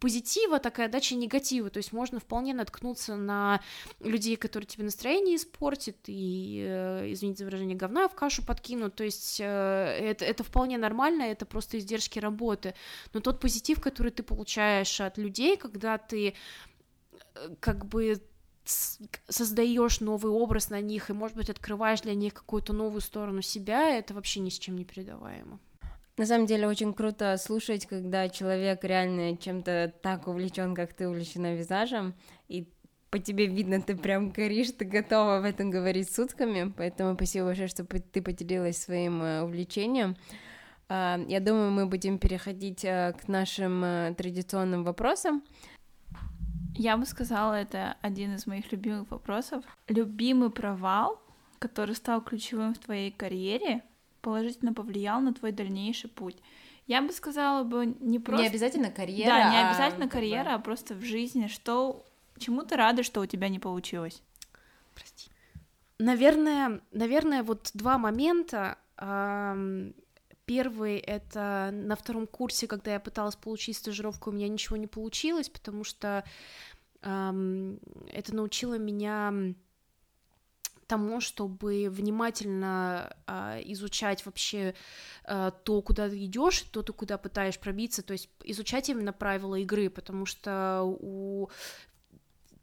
позитива, 0.00 0.58
такая 0.58 0.86
отдача 0.86 1.14
негатива, 1.14 1.70
то 1.70 1.78
есть 1.78 1.92
можно 1.92 2.20
вполне 2.20 2.54
наткнуться 2.54 3.16
на 3.16 3.60
людей, 4.00 4.36
которые 4.36 4.66
тебе 4.66 4.84
настроение 4.84 5.36
испортят 5.36 5.96
и, 6.06 6.64
э, 6.66 7.12
извините 7.12 7.40
за 7.40 7.44
выражение, 7.44 7.76
говна 7.76 8.08
в 8.08 8.14
кашу 8.14 8.44
подкинут, 8.44 8.94
то 8.94 9.04
есть 9.04 9.40
э, 9.40 9.44
это, 9.44 10.24
это 10.24 10.44
вполне 10.44 10.78
нормально, 10.78 11.22
это 11.22 11.44
просто 11.44 11.78
издержки 11.78 12.18
работы, 12.18 12.74
но 13.12 13.20
тот 13.20 13.40
позитив, 13.40 13.80
который 13.80 14.12
ты 14.12 14.22
получаешь 14.22 15.00
от 15.00 15.18
людей, 15.18 15.56
когда 15.56 15.98
ты 15.98 16.34
э, 17.34 17.54
как 17.60 17.86
бы 17.86 18.22
создаешь 18.64 20.00
новый 20.00 20.30
образ 20.30 20.70
на 20.70 20.80
них 20.80 21.10
и, 21.10 21.14
может 21.14 21.36
быть, 21.36 21.50
открываешь 21.50 22.02
для 22.02 22.14
них 22.14 22.34
какую-то 22.34 22.72
новую 22.72 23.00
сторону 23.00 23.42
себя, 23.42 23.96
это 23.96 24.14
вообще 24.14 24.40
ни 24.40 24.50
с 24.50 24.58
чем 24.58 24.76
не 24.76 24.84
передаваемо. 24.84 25.58
На 26.18 26.26
самом 26.26 26.46
деле 26.46 26.66
очень 26.66 26.92
круто 26.92 27.36
слушать, 27.36 27.86
когда 27.86 28.28
человек 28.28 28.82
реально 28.82 29.36
чем-то 29.36 29.94
так 30.02 30.26
увлечен, 30.26 30.74
как 30.74 30.92
ты 30.92 31.08
увлечена 31.08 31.54
визажем, 31.54 32.12
и 32.48 32.68
по 33.10 33.20
тебе 33.20 33.46
видно, 33.46 33.80
ты 33.80 33.96
прям 33.96 34.30
горишь, 34.30 34.72
ты 34.72 34.84
готова 34.84 35.40
в 35.40 35.44
этом 35.44 35.70
говорить 35.70 36.12
сутками, 36.12 36.72
поэтому 36.76 37.14
спасибо 37.14 37.46
большое, 37.46 37.68
что 37.68 37.84
ты 37.84 38.20
поделилась 38.20 38.78
своим 38.78 39.22
э, 39.22 39.42
увлечением. 39.42 40.16
А, 40.88 41.20
я 41.28 41.38
думаю, 41.38 41.70
мы 41.70 41.86
будем 41.86 42.18
переходить 42.18 42.84
э, 42.84 43.14
к 43.18 43.28
нашим 43.28 43.84
э, 43.84 44.14
традиционным 44.18 44.82
вопросам. 44.82 45.44
Я 46.74 46.96
бы 46.96 47.06
сказала, 47.06 47.54
это 47.54 47.96
один 48.02 48.34
из 48.34 48.46
моих 48.46 48.72
любимых 48.72 49.10
вопросов. 49.10 49.64
Любимый 49.86 50.50
провал, 50.50 51.22
который 51.60 51.94
стал 51.94 52.20
ключевым 52.22 52.74
в 52.74 52.78
твоей 52.78 53.12
карьере, 53.12 53.82
положительно 54.20 54.72
повлиял 54.72 55.20
на 55.20 55.32
твой 55.32 55.52
дальнейший 55.52 56.10
путь. 56.10 56.36
Я 56.86 57.02
бы 57.02 57.12
сказала 57.12 57.64
бы 57.64 57.86
не 58.00 58.18
просто... 58.18 58.42
Не 58.42 58.48
обязательно 58.48 58.90
карьера. 58.90 59.28
Да, 59.28 59.50
не 59.50 59.68
обязательно 59.68 60.06
а... 60.06 60.08
карьера, 60.08 60.54
а 60.54 60.58
просто 60.58 60.94
в 60.94 61.02
жизни. 61.02 61.46
Что... 61.48 62.04
Чему 62.38 62.62
ты 62.62 62.76
рада, 62.76 63.02
что 63.02 63.20
у 63.20 63.26
тебя 63.26 63.48
не 63.48 63.58
получилось? 63.58 64.22
Прости. 64.94 65.30
Наверное, 65.98 66.80
наверное, 66.92 67.42
вот 67.42 67.70
два 67.74 67.98
момента. 67.98 68.78
Первый— 70.46 70.96
это 70.98 71.70
на 71.72 71.94
втором 71.94 72.26
курсе, 72.26 72.66
когда 72.66 72.92
я 72.92 73.00
пыталась 73.00 73.36
получить 73.36 73.76
стажировку, 73.76 74.30
у 74.30 74.32
меня 74.32 74.48
ничего 74.48 74.76
не 74.76 74.86
получилось, 74.86 75.50
потому 75.50 75.84
что 75.84 76.24
это 77.00 78.34
научило 78.34 78.78
меня 78.78 79.54
тому, 80.88 81.20
чтобы 81.20 81.88
внимательно 81.90 83.14
э, 83.26 83.60
изучать 83.66 84.26
вообще 84.26 84.74
э, 85.24 85.52
то, 85.62 85.82
куда 85.82 86.08
ты 86.08 86.24
идешь, 86.24 86.62
то, 86.62 86.82
ты 86.82 86.92
куда 86.92 87.18
пытаешь 87.18 87.58
пробиться, 87.58 88.02
то 88.02 88.12
есть 88.12 88.28
изучать 88.44 88.88
именно 88.88 89.12
правила 89.12 89.54
игры, 89.56 89.90
потому 89.90 90.26
что 90.26 90.82
у 90.84 91.50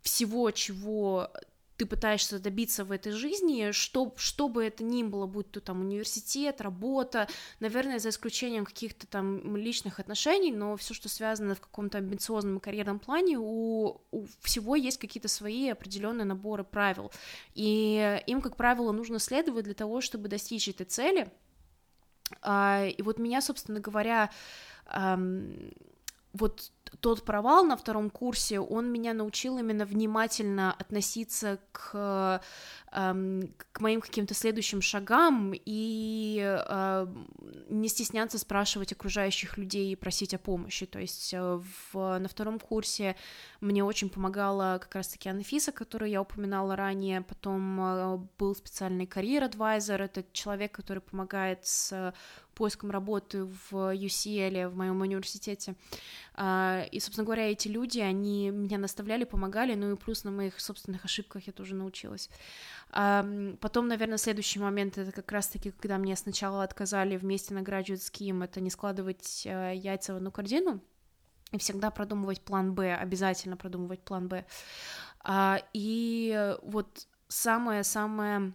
всего, 0.01 0.51
чего 0.51 1.31
ты 1.77 1.85
пытаешься 1.85 2.39
добиться 2.39 2.85
в 2.85 2.91
этой 2.91 3.11
жизни, 3.11 3.71
что, 3.71 4.13
что 4.17 4.47
бы 4.47 4.63
это 4.63 4.83
ни 4.83 5.03
было, 5.03 5.25
будь 5.25 5.51
то 5.51 5.59
там 5.59 5.81
университет, 5.81 6.61
работа, 6.61 7.27
наверное, 7.59 7.99
за 7.99 8.09
исключением 8.09 8.65
каких-то 8.65 9.07
там 9.07 9.57
личных 9.57 9.99
отношений, 9.99 10.51
но 10.51 10.77
все, 10.77 10.93
что 10.93 11.09
связано 11.09 11.55
в 11.55 11.61
каком-то 11.61 11.97
амбициозном 11.97 12.59
карьерном 12.59 12.99
плане, 12.99 13.37
у, 13.37 14.01
у 14.11 14.25
всего 14.41 14.75
есть 14.75 14.97
какие-то 14.97 15.27
свои 15.27 15.69
определенные 15.69 16.25
наборы 16.25 16.63
правил, 16.63 17.11
и 17.53 18.21
им, 18.25 18.41
как 18.41 18.55
правило, 18.55 18.91
нужно 18.91 19.19
следовать 19.19 19.65
для 19.65 19.73
того, 19.73 20.01
чтобы 20.01 20.29
достичь 20.29 20.69
этой 20.69 20.85
цели. 20.85 21.29
А, 22.41 22.85
и 22.85 23.01
вот 23.01 23.19
меня, 23.19 23.41
собственно 23.41 23.79
говоря, 23.79 24.31
вот 26.33 26.71
тот 27.01 27.23
провал 27.25 27.63
на 27.65 27.75
втором 27.77 28.09
курсе, 28.09 28.59
он 28.59 28.91
меня 28.91 29.13
научил 29.13 29.57
именно 29.57 29.85
внимательно 29.85 30.73
относиться 30.73 31.59
к, 31.71 32.41
эм, 32.91 33.53
к 33.71 33.79
моим 33.79 34.01
каким-то 34.01 34.33
следующим 34.33 34.81
шагам 34.81 35.53
и 35.53 36.41
э, 36.43 37.07
не 37.69 37.87
стесняться 37.87 38.37
спрашивать 38.37 38.91
окружающих 38.91 39.57
людей 39.57 39.91
и 39.91 39.95
просить 39.95 40.33
о 40.33 40.37
помощи. 40.37 40.85
То 40.85 40.99
есть 40.99 41.33
э, 41.33 41.61
в, 41.91 42.19
на 42.19 42.27
втором 42.27 42.59
курсе 42.59 43.15
мне 43.61 43.83
очень 43.83 44.09
помогала 44.09 44.79
как 44.81 44.95
раз-таки 44.95 45.29
Анфиса, 45.29 45.71
которую 45.71 46.09
я 46.11 46.21
упоминала 46.21 46.75
ранее, 46.75 47.21
потом 47.21 47.79
э, 47.81 48.17
был 48.37 48.55
специальный 48.55 49.05
карьер-адвайзер, 49.05 50.01
это 50.01 50.25
человек, 50.31 50.71
который 50.71 50.99
помогает 50.99 51.65
с 51.65 52.13
поиском 52.55 52.91
работы 52.91 53.43
в 53.43 53.93
UCL, 53.93 54.69
в 54.69 54.75
моем 54.75 55.01
университете. 55.01 55.75
А, 56.33 56.85
и, 56.91 56.99
собственно 56.99 57.25
говоря, 57.25 57.51
эти 57.51 57.67
люди, 57.67 57.99
они 57.99 58.49
меня 58.49 58.77
наставляли, 58.77 59.23
помогали, 59.23 59.75
ну 59.75 59.93
и 59.93 59.95
плюс 59.95 60.23
на 60.23 60.31
моих 60.31 60.59
собственных 60.59 61.05
ошибках 61.05 61.47
я 61.47 61.53
тоже 61.53 61.75
научилась. 61.75 62.29
Потом, 62.91 63.87
наверное, 63.87 64.17
следующий 64.17 64.59
момент, 64.59 64.97
это 64.97 65.11
как 65.11 65.31
раз-таки, 65.31 65.71
когда 65.71 65.97
мне 65.97 66.15
сначала 66.15 66.63
отказали 66.63 67.17
вместе 67.17 67.53
на 67.53 67.59
Graduate 67.59 68.11
Scheme, 68.11 68.43
это 68.43 68.61
не 68.61 68.69
складывать 68.69 69.43
э, 69.45 69.73
яйца 69.75 70.13
в 70.13 70.17
одну 70.17 70.31
корзину, 70.31 70.81
и 71.51 71.57
всегда 71.57 71.91
продумывать 71.91 72.41
план 72.41 72.73
Б, 72.73 72.95
обязательно 72.95 73.57
продумывать 73.57 74.01
план 74.01 74.27
Б. 74.27 74.45
А, 75.19 75.61
и 75.73 76.55
вот 76.61 77.07
самое-самое 77.27 78.53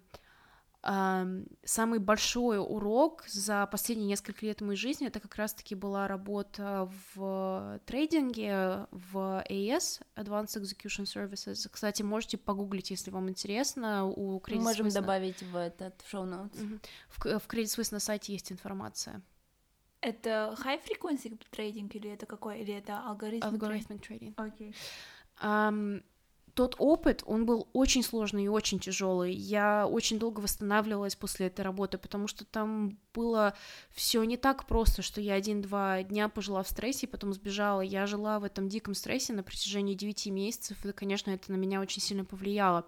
самый 0.83 1.99
большой 1.99 2.59
урок 2.59 3.25
за 3.29 3.67
последние 3.67 4.09
несколько 4.09 4.47
лет 4.47 4.63
моей 4.63 4.79
жизни 4.79 5.07
это 5.07 5.21
как 5.21 5.35
раз-таки 5.37 5.75
была 5.75 6.09
работа 6.09 6.91
в 7.15 7.81
трейдинге 7.85 8.87
в 8.91 9.45
AES 9.51 10.01
Advanced 10.17 10.63
Execution 10.63 11.05
Services. 11.05 11.69
Кстати, 11.71 12.03
можете 12.03 12.39
погуглить, 12.39 12.91
если 12.91 13.11
вам 13.11 13.29
интересно. 13.29 14.07
У 14.07 14.39
Credit 14.39 14.57
Мы 14.57 14.63
можем 14.63 14.87
Suisse 14.87 14.95
добавить 14.95 15.43
в 15.43 15.57
этот 15.57 16.03
шоу 16.09 16.25
notes. 16.25 16.81
В, 17.09 17.19
в 17.19 17.47
Credit 17.47 17.65
Suisse 17.65 17.93
на 17.93 18.01
сайте 18.01 18.33
есть 18.33 18.51
информация. 18.51 19.21
Это 20.01 20.57
high 20.65 20.81
frequency 20.83 21.39
трейдинг 21.51 21.95
или 21.95 22.11
это 22.11 22.25
какой? 22.25 22.61
Или 22.61 22.73
это 22.73 23.01
алгоритм? 23.01 23.47
Algorithmic 23.47 24.01
trading. 24.01 24.33
Окей. 24.37 24.71
Okay. 24.71 24.75
Um, 25.43 26.03
тот 26.55 26.75
опыт, 26.79 27.23
он 27.27 27.47
был 27.47 27.69
очень 27.73 28.03
сложный 28.03 28.45
и 28.45 28.49
очень 28.49 28.79
тяжелый. 28.79 29.33
Я 29.33 29.87
очень 29.87 30.19
долго 30.19 30.41
восстанавливалась 30.41 31.17
после 31.17 31.47
этой 31.47 31.63
работы, 31.63 31.99
потому 31.99 32.27
что 32.27 32.45
там 32.45 32.99
было 33.15 33.55
все 33.91 34.23
не 34.25 34.37
так 34.37 34.67
просто, 34.67 35.03
что 35.03 35.21
я 35.21 35.35
один-два 35.35 36.03
дня 36.03 36.29
пожила 36.29 36.63
в 36.63 36.69
стрессе 36.69 37.07
и 37.07 37.11
потом 37.11 37.33
сбежала. 37.33 37.81
Я 37.81 38.07
жила 38.07 38.39
в 38.39 38.45
этом 38.45 38.69
диком 38.69 38.95
стрессе 38.95 39.33
на 39.33 39.43
протяжении 39.43 39.95
девяти 39.95 40.31
месяцев, 40.31 40.85
и, 40.85 40.93
конечно, 40.93 41.31
это 41.31 41.53
на 41.53 41.57
меня 41.57 41.81
очень 41.81 42.03
сильно 42.03 42.25
повлияло. 42.25 42.87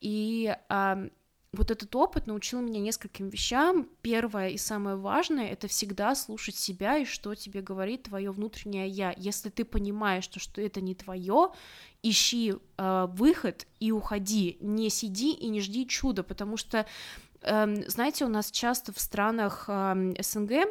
И 0.00 0.56
а, 0.68 1.08
вот 1.56 1.70
этот 1.70 1.94
опыт 1.94 2.26
научил 2.26 2.60
меня 2.60 2.80
нескольким 2.80 3.28
вещам. 3.28 3.88
Первое 4.02 4.50
и 4.50 4.58
самое 4.58 4.96
важное— 4.96 5.48
это 5.50 5.68
всегда 5.68 6.14
слушать 6.14 6.56
себя 6.56 6.98
и 6.98 7.04
что 7.04 7.34
тебе 7.34 7.60
говорит 7.60 8.04
твое 8.04 8.30
внутреннее 8.30 8.88
«я». 8.88 9.14
Если 9.16 9.50
ты 9.50 9.64
понимаешь, 9.64 10.24
что, 10.24 10.40
что 10.40 10.60
это 10.60 10.80
не 10.80 10.94
твое, 10.94 11.52
ищи 12.04 12.54
э, 12.54 13.06
выход 13.10 13.66
и 13.80 13.90
уходи, 13.90 14.58
не 14.60 14.90
сиди 14.90 15.32
и 15.32 15.48
не 15.48 15.60
жди 15.60 15.86
чуда, 15.86 16.22
потому 16.22 16.56
что, 16.56 16.86
э, 17.42 17.74
знаете, 17.88 18.24
у 18.24 18.28
нас 18.28 18.50
часто 18.50 18.92
в 18.92 19.00
странах 19.00 19.64
э, 19.68 20.14
СНГ 20.20 20.68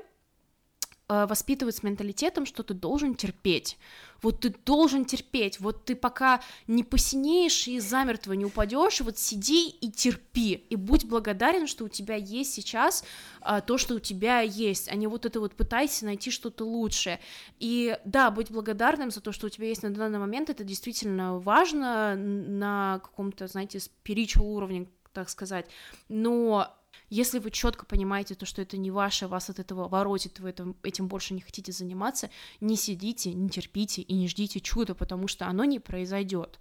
воспитывают 1.07 1.75
с 1.75 1.83
менталитетом, 1.83 2.45
что 2.45 2.63
ты 2.63 2.73
должен 2.73 3.15
терпеть. 3.15 3.77
Вот 4.21 4.39
ты 4.39 4.55
должен 4.65 5.03
терпеть, 5.03 5.59
вот 5.59 5.83
ты 5.83 5.95
пока 5.95 6.41
не 6.67 6.83
посинеешь 6.83 7.67
и 7.67 7.79
замертво 7.79 8.33
не 8.33 8.45
упадешь, 8.45 9.01
вот 9.01 9.17
сиди 9.17 9.69
и 9.69 9.91
терпи, 9.91 10.53
и 10.69 10.75
будь 10.77 11.05
благодарен, 11.05 11.67
что 11.67 11.83
у 11.83 11.89
тебя 11.89 12.15
есть 12.15 12.53
сейчас 12.53 13.03
а, 13.41 13.59
то, 13.59 13.77
что 13.77 13.95
у 13.95 13.99
тебя 13.99 14.39
есть, 14.39 14.87
а 14.87 14.95
не 14.95 15.07
вот 15.07 15.25
это 15.25 15.41
вот 15.41 15.55
пытайся 15.55 16.05
найти 16.05 16.31
что-то 16.31 16.63
лучшее. 16.63 17.19
И 17.59 17.97
да, 18.05 18.31
быть 18.31 18.49
благодарным 18.49 19.11
за 19.11 19.19
то, 19.19 19.33
что 19.33 19.47
у 19.47 19.49
тебя 19.49 19.67
есть 19.67 19.83
на 19.83 19.89
данный 19.89 20.19
момент, 20.19 20.49
это 20.49 20.63
действительно 20.63 21.37
важно 21.37 22.15
на 22.15 23.01
каком-то, 23.03 23.47
знаете, 23.47 23.79
spiritual 23.79 24.45
уровне, 24.45 24.87
так 25.11 25.29
сказать, 25.29 25.67
но 26.07 26.73
если 27.13 27.37
вы 27.37 27.51
четко 27.51 27.85
понимаете 27.85 28.33
то, 28.33 28.47
что 28.47 28.61
это 28.61 28.75
не 28.75 28.89
ваше, 28.89 29.27
вас 29.27 29.47
от 29.49 29.59
этого 29.59 29.87
воротит, 29.87 30.39
вы 30.39 30.49
этим, 30.49 30.75
этим 30.81 31.07
больше 31.07 31.35
не 31.35 31.41
хотите 31.41 31.71
заниматься, 31.71 32.31
не 32.59 32.75
сидите, 32.75 33.33
не 33.33 33.49
терпите 33.49 34.01
и 34.01 34.15
не 34.15 34.27
ждите 34.27 34.59
чуда, 34.59 34.95
потому 34.95 35.27
что 35.27 35.45
оно 35.45 35.63
не 35.63 35.79
произойдет. 35.79 36.59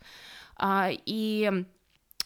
А, 0.56 0.90
и 0.90 1.64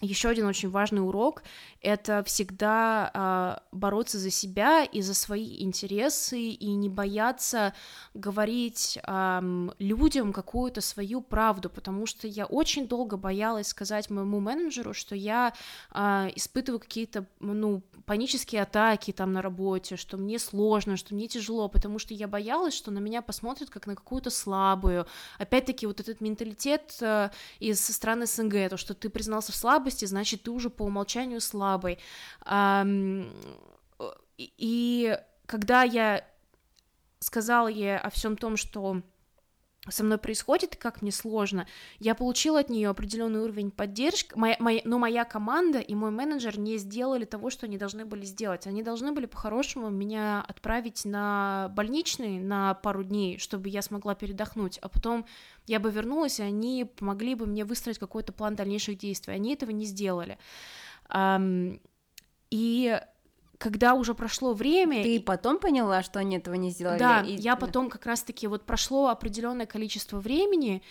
еще 0.02 0.28
один 0.28 0.46
очень 0.46 0.68
важный 0.68 1.00
урок— 1.00 1.42
это 1.80 2.22
всегда 2.24 3.10
а, 3.14 3.62
бороться 3.72 4.18
за 4.18 4.30
себя 4.30 4.84
и 4.84 5.00
за 5.00 5.14
свои 5.14 5.62
интересы, 5.62 6.38
и 6.38 6.66
не 6.74 6.90
бояться 6.90 7.72
говорить 8.12 8.98
а, 9.04 9.42
людям 9.78 10.34
какую-то 10.34 10.82
свою 10.82 11.22
правду, 11.22 11.70
потому 11.70 12.04
что 12.04 12.26
я 12.26 12.44
очень 12.44 12.86
долго 12.86 13.16
боялась 13.16 13.68
сказать 13.68 14.10
моему 14.10 14.38
менеджеру, 14.38 14.92
что 14.92 15.14
я 15.14 15.54
а, 15.90 16.28
испытываю 16.34 16.80
какие-то, 16.80 17.24
ну, 17.40 17.82
панические 18.04 18.62
атаки 18.62 19.12
там 19.12 19.32
на 19.32 19.42
работе, 19.42 19.96
что 19.96 20.16
мне 20.16 20.38
сложно, 20.38 20.96
что 20.96 21.14
мне 21.14 21.26
тяжело, 21.26 21.68
потому 21.68 21.98
что 21.98 22.14
я 22.14 22.28
боялась, 22.28 22.74
что 22.74 22.90
на 22.90 22.98
меня 22.98 23.22
посмотрят 23.22 23.70
как 23.70 23.86
на 23.86 23.96
какую-то 23.96 24.30
слабую. 24.30 25.06
Опять-таки 25.38 25.86
вот 25.86 26.00
этот 26.00 26.20
менталитет 26.20 26.96
э, 27.00 27.30
из 27.58 27.84
стран 27.84 28.26
СНГ, 28.26 28.70
то, 28.70 28.76
что 28.76 28.94
ты 28.94 29.08
признался 29.08 29.52
в 29.52 29.56
значит, 30.06 30.42
ты 30.44 30.50
уже 30.50 30.70
по 30.70 30.82
умолчанию 30.82 31.40
слабый. 31.40 31.98
И 34.38 35.18
когда 35.46 35.82
я 35.82 36.24
сказала 37.18 37.68
ей 37.68 37.96
о 37.98 38.10
всем 38.10 38.36
том, 38.36 38.56
что 38.56 39.02
со 39.88 40.04
мной 40.04 40.18
происходит 40.18 40.76
как 40.76 41.02
мне 41.02 41.12
сложно, 41.12 41.66
я 41.98 42.14
получила 42.14 42.60
от 42.60 42.70
нее 42.70 42.88
определенный 42.88 43.40
уровень 43.40 43.70
поддержки, 43.70 44.32
моя, 44.34 44.56
моя, 44.58 44.80
но 44.84 44.98
моя 44.98 45.24
команда 45.24 45.78
и 45.78 45.94
мой 45.94 46.10
менеджер 46.10 46.58
не 46.58 46.76
сделали 46.76 47.24
того, 47.24 47.50
что 47.50 47.66
они 47.66 47.78
должны 47.78 48.04
были 48.04 48.24
сделать. 48.24 48.66
Они 48.66 48.82
должны 48.82 49.12
были 49.12 49.26
по-хорошему 49.26 49.90
меня 49.90 50.44
отправить 50.46 51.04
на 51.04 51.72
больничный 51.76 52.38
на 52.38 52.74
пару 52.74 53.04
дней, 53.04 53.38
чтобы 53.38 53.68
я 53.68 53.82
смогла 53.82 54.14
передохнуть, 54.14 54.78
а 54.78 54.88
потом 54.88 55.26
я 55.66 55.80
бы 55.80 55.90
вернулась, 55.90 56.40
и 56.40 56.42
они 56.42 56.84
помогли 56.84 57.34
бы 57.34 57.46
мне 57.46 57.64
выстроить 57.64 57.98
какой-то 57.98 58.32
план 58.32 58.54
дальнейших 58.54 58.98
действий. 58.98 59.34
Они 59.34 59.52
этого 59.52 59.70
не 59.70 59.84
сделали. 59.84 60.38
И 62.50 63.00
когда 63.58 63.94
уже 63.94 64.14
прошло 64.14 64.52
время... 64.52 65.02
Ты 65.02 65.20
потом 65.20 65.58
поняла, 65.58 66.02
что 66.02 66.18
они 66.18 66.36
этого 66.36 66.54
не 66.54 66.70
сделали? 66.70 66.98
Да, 66.98 67.22
и... 67.22 67.34
я 67.34 67.56
потом 67.56 67.90
как 67.90 68.06
раз-таки 68.06 68.46
вот 68.46 68.64
прошло 68.64 69.08
определенное 69.08 69.66
количество 69.66 70.18
времени, 70.18 70.82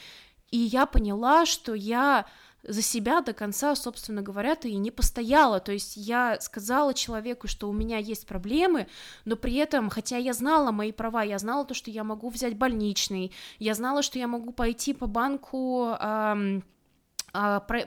и 0.51 0.57
я 0.57 0.85
поняла, 0.85 1.45
что 1.45 1.73
я 1.73 2.25
за 2.67 2.81
себя 2.81 3.21
до 3.21 3.33
конца, 3.33 3.75
собственно 3.75 4.21
говоря-то 4.21 4.67
и 4.67 4.75
не 4.75 4.91
постояла. 4.91 5.59
То 5.59 5.71
есть 5.71 5.97
я 5.97 6.39
сказала 6.41 6.93
человеку, 6.93 7.47
что 7.47 7.69
у 7.69 7.73
меня 7.73 7.97
есть 7.97 8.25
проблемы, 8.25 8.87
но 9.23 9.35
при 9.35 9.55
этом, 9.55 9.89
хотя 9.89 10.17
я 10.17 10.33
знала 10.33 10.71
мои 10.71 10.91
права, 10.91 11.23
я 11.23 11.37
знала 11.37 11.65
то, 11.65 11.73
что 11.73 11.91
я 11.91 12.03
могу 12.03 12.29
взять 12.29 12.57
больничный, 12.57 13.31
я 13.59 13.75
знала, 13.75 14.01
что 14.01 14.19
я 14.19 14.27
могу 14.27 14.51
пойти 14.51 14.93
по 14.93 15.07
банку... 15.07 15.95
Эм, 15.99 16.63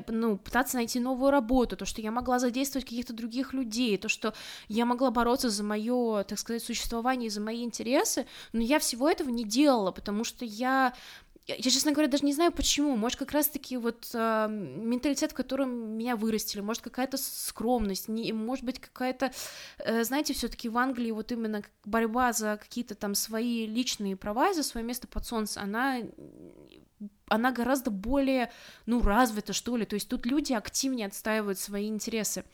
ну, 0.09 0.37
пытаться 0.37 0.77
найти 0.77 1.01
новую 1.01 1.31
работу, 1.31 1.77
то, 1.77 1.85
что 1.85 2.01
я 2.01 2.11
могла 2.11 2.39
задействовать 2.39 2.85
каких-то 2.85 3.13
других 3.13 3.53
людей, 3.53 3.97
то, 3.97 4.09
что 4.09 4.35
я 4.69 4.85
могла 4.85 5.11
бороться 5.11 5.51
за 5.51 5.65
мое, 5.65 6.25
так 6.25 6.39
сказать, 6.39 6.63
существование, 6.63 7.31
за 7.31 7.41
мои 7.41 7.65
интересы, 7.65 8.27
но 8.53 8.61
я 8.61 8.79
всего 8.79 9.09
этого 9.09 9.31
не 9.31 9.45
делала, 9.45 9.91
потому 9.91 10.25
что 10.25 10.45
я 10.45 10.93
я, 11.49 11.71
честно 11.71 11.93
говоря, 11.93 12.11
даже 12.11 12.27
не 12.27 12.35
знаю 12.35 12.53
почему. 12.53 12.95
Может, 12.95 13.19
как 13.19 13.33
раз-таки 13.33 13.79
вот 13.79 14.11
э, 14.13 14.49
менталитет, 14.51 15.33
в 15.33 15.35
котором 15.35 15.97
меня 15.97 16.15
вырастили, 16.15 16.61
может, 16.61 16.83
какая-то 16.83 17.17
скромность, 17.17 18.07
не, 18.09 18.35
может 18.35 18.67
быть, 18.67 18.79
какая-то, 18.79 19.33
э, 19.79 20.05
знаете, 20.05 20.35
все-таки 20.35 20.69
в 20.69 20.77
Англии 20.77 21.11
вот 21.11 21.33
именно 21.33 21.63
борьба 21.87 22.35
за 22.35 22.59
какие-то 22.59 22.95
там 22.95 23.15
свои 23.15 23.67
личные 23.67 24.15
права, 24.15 24.53
за 24.53 24.63
свое 24.63 24.87
место 24.87 25.09
под 25.09 25.25
солнцем, 25.25 25.63
она 25.63 26.01
она 27.29 27.53
гораздо 27.53 27.91
более, 27.91 28.51
ну, 28.87 29.03
развита, 29.03 29.53
что 29.53 29.77
ли, 29.77 29.85
то 29.85 29.95
есть 29.95 30.09
тут 30.09 30.27
люди 30.27 30.53
активнее 30.53 31.07
отстаивают 31.07 31.59
свои 31.59 31.89
интересы. 31.89 32.45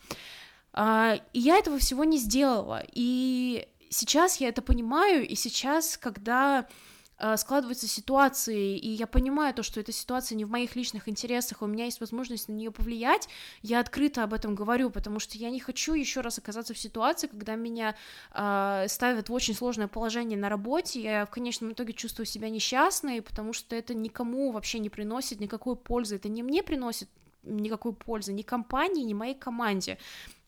А, 0.72 1.18
и 1.32 1.38
я 1.38 1.56
этого 1.56 1.78
всего 1.78 2.04
не 2.04 2.18
сделала, 2.18 2.82
и 2.92 3.68
сейчас 3.90 4.38
я 4.38 4.48
это 4.48 4.62
понимаю, 4.62 5.26
и 5.26 5.34
сейчас, 5.34 5.96
когда 5.96 6.66
складываются 7.36 7.86
ситуации, 7.86 8.76
и 8.76 8.88
я 8.90 9.06
понимаю 9.06 9.54
то, 9.54 9.62
что 9.62 9.80
эта 9.80 9.92
ситуация 9.92 10.36
не 10.36 10.44
в 10.44 10.50
моих 10.50 10.76
личных 10.76 11.08
интересах, 11.08 11.62
у 11.62 11.66
меня 11.66 11.84
есть 11.84 12.00
возможность 12.00 12.48
на 12.48 12.52
нее 12.52 12.70
повлиять, 12.70 13.28
я 13.62 13.80
открыто 13.80 14.22
об 14.22 14.34
этом 14.34 14.54
говорю, 14.54 14.90
потому 14.90 15.20
что 15.20 15.38
я 15.38 15.50
не 15.50 15.60
хочу 15.60 15.94
еще 15.94 16.20
раз 16.20 16.38
оказаться 16.38 16.74
в 16.74 16.78
ситуации, 16.78 17.26
когда 17.26 17.54
меня 17.54 17.94
э, 18.32 18.86
ставят 18.88 19.28
в 19.28 19.32
очень 19.32 19.54
сложное 19.54 19.88
положение 19.88 20.38
на 20.38 20.48
работе, 20.48 21.00
я 21.00 21.26
в 21.26 21.30
конечном 21.30 21.72
итоге 21.72 21.92
чувствую 21.92 22.26
себя 22.26 22.48
несчастной, 22.48 23.22
потому 23.22 23.52
что 23.52 23.76
это 23.76 23.94
никому 23.94 24.52
вообще 24.52 24.78
не 24.78 24.90
приносит 24.90 25.40
никакой 25.40 25.76
пользы, 25.76 26.16
это 26.16 26.28
не 26.28 26.42
мне 26.42 26.62
приносит 26.62 27.08
никакой 27.44 27.92
пользы 27.92 28.32
ни 28.32 28.42
компании, 28.42 29.04
ни 29.04 29.14
моей 29.14 29.34
команде. 29.34 29.98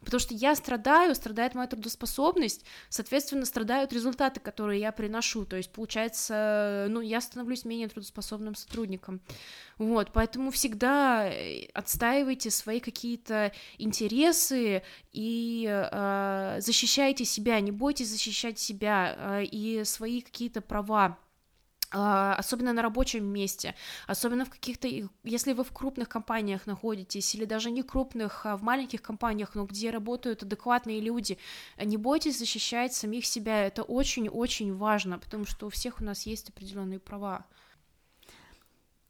Потому 0.07 0.21
что 0.21 0.35
я 0.35 0.55
страдаю, 0.55 1.17
страдает 1.17 1.57
моя 1.57 1.67
трудоспособность, 1.67 2.65
соответственно, 2.89 3.45
страдают 3.45 3.93
результаты, 3.93 4.39
которые 4.39 4.81
я 4.81 4.93
приношу. 4.93 5.45
То 5.45 5.57
есть, 5.57 5.73
получается, 5.73 6.87
ну, 6.89 7.01
я 7.01 7.21
становлюсь 7.21 7.65
менее 7.65 7.89
трудоспособным 7.89 8.55
сотрудником. 8.55 9.21
Вот, 9.79 10.13
поэтому 10.13 10.53
всегда 10.53 11.29
э, 11.29 11.67
отстаивайте 11.75 12.51
свои 12.51 12.79
какие-то 12.79 13.53
интересы 13.79 14.85
и 15.13 15.67
э, 15.69 16.57
защищайте 16.61 17.25
себя, 17.25 17.59
не 17.61 17.73
бойтесь 17.73 18.09
защищать 18.09 18.61
себя 18.61 19.17
э, 19.19 19.45
и 19.45 19.83
свои 19.85 20.21
какие-то 20.21 20.61
права 20.61 21.19
особенно 21.91 22.73
на 22.73 22.83
рабочем 22.83 23.25
месте, 23.25 23.75
особенно 24.07 24.45
в 24.45 24.51
каких-то, 24.51 24.89
если 25.25 25.53
вы 25.53 25.65
в 25.65 25.73
крупных 25.73 26.09
компаниях 26.09 26.67
находитесь, 26.67 27.35
или 27.35 27.45
даже 27.45 27.71
не 27.71 27.83
крупных, 27.83 28.47
а 28.47 28.57
в 28.57 28.63
маленьких 28.63 29.03
компаниях, 29.03 29.55
но 29.55 29.65
где 29.65 29.91
работают 29.91 30.43
адекватные 30.43 31.01
люди, 31.01 31.39
не 31.83 31.97
бойтесь 31.97 32.39
защищать 32.39 32.95
самих 32.95 33.27
себя, 33.27 33.65
это 33.65 33.83
очень-очень 33.83 34.75
важно, 34.75 35.19
потому 35.19 35.45
что 35.45 35.67
у 35.67 35.71
всех 35.71 36.01
у 36.01 36.05
нас 36.05 36.27
есть 36.27 36.51
определенные 36.51 36.99
права. 36.99 37.47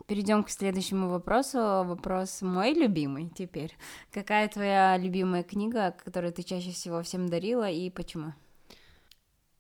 Перейдем 0.07 0.45
к 0.45 0.51
следующему 0.51 1.09
вопросу. 1.09 1.59
Вопрос 1.59 2.41
мой 2.41 2.75
любимый 2.75 3.29
теперь. 3.37 3.77
Какая 4.13 4.47
твоя 4.47 4.97
любимая 4.97 5.43
книга, 5.43 5.97
которую 6.05 6.33
ты 6.33 6.45
чаще 6.45 6.71
всего 6.71 7.03
всем 7.03 7.29
дарила, 7.29 7.69
и 7.69 7.91
почему? 7.91 8.33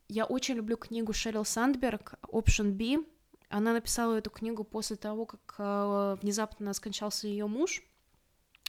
Я 0.09 0.25
очень 0.25 0.55
люблю 0.55 0.77
книгу 0.77 1.12
Шерил 1.12 1.45
Сандберг 1.45 2.14
«Option 2.23 2.71
B». 2.73 3.05
Она 3.49 3.73
написала 3.73 4.16
эту 4.16 4.31
книгу 4.31 4.64
после 4.64 4.97
того, 4.97 5.27
как 5.27 5.55
э, 5.59 6.16
внезапно 6.21 6.73
скончался 6.73 7.29
ее 7.29 7.47
муж, 7.47 7.83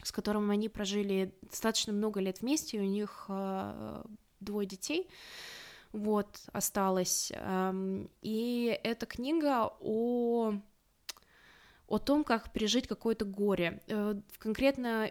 с 0.02 0.12
которым 0.12 0.50
они 0.50 0.68
прожили 0.68 1.34
достаточно 1.42 1.92
много 1.92 2.20
лет 2.20 2.40
вместе, 2.40 2.78
у 2.78 2.84
них 2.84 3.26
э, 3.28 4.02
двое 4.40 4.66
детей, 4.66 5.08
вот, 5.92 6.40
осталось. 6.52 7.32
Эм, 7.34 8.10
и 8.20 8.78
эта 8.84 9.06
книга 9.06 9.70
о 9.80 10.54
о 11.88 11.98
том, 11.98 12.22
как 12.22 12.52
пережить 12.52 12.86
какое-то 12.86 13.24
горе. 13.24 13.80
Э, 13.86 14.14
конкретно 14.38 15.10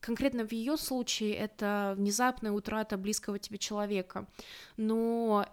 конкретно 0.00 0.46
в 0.46 0.52
ее 0.52 0.76
случае 0.76 1.34
это 1.34 1.94
внезапная 1.96 2.52
утрата 2.52 2.96
близкого 2.96 3.38
тебе 3.38 3.58
человека. 3.58 4.26
Но 4.76 5.46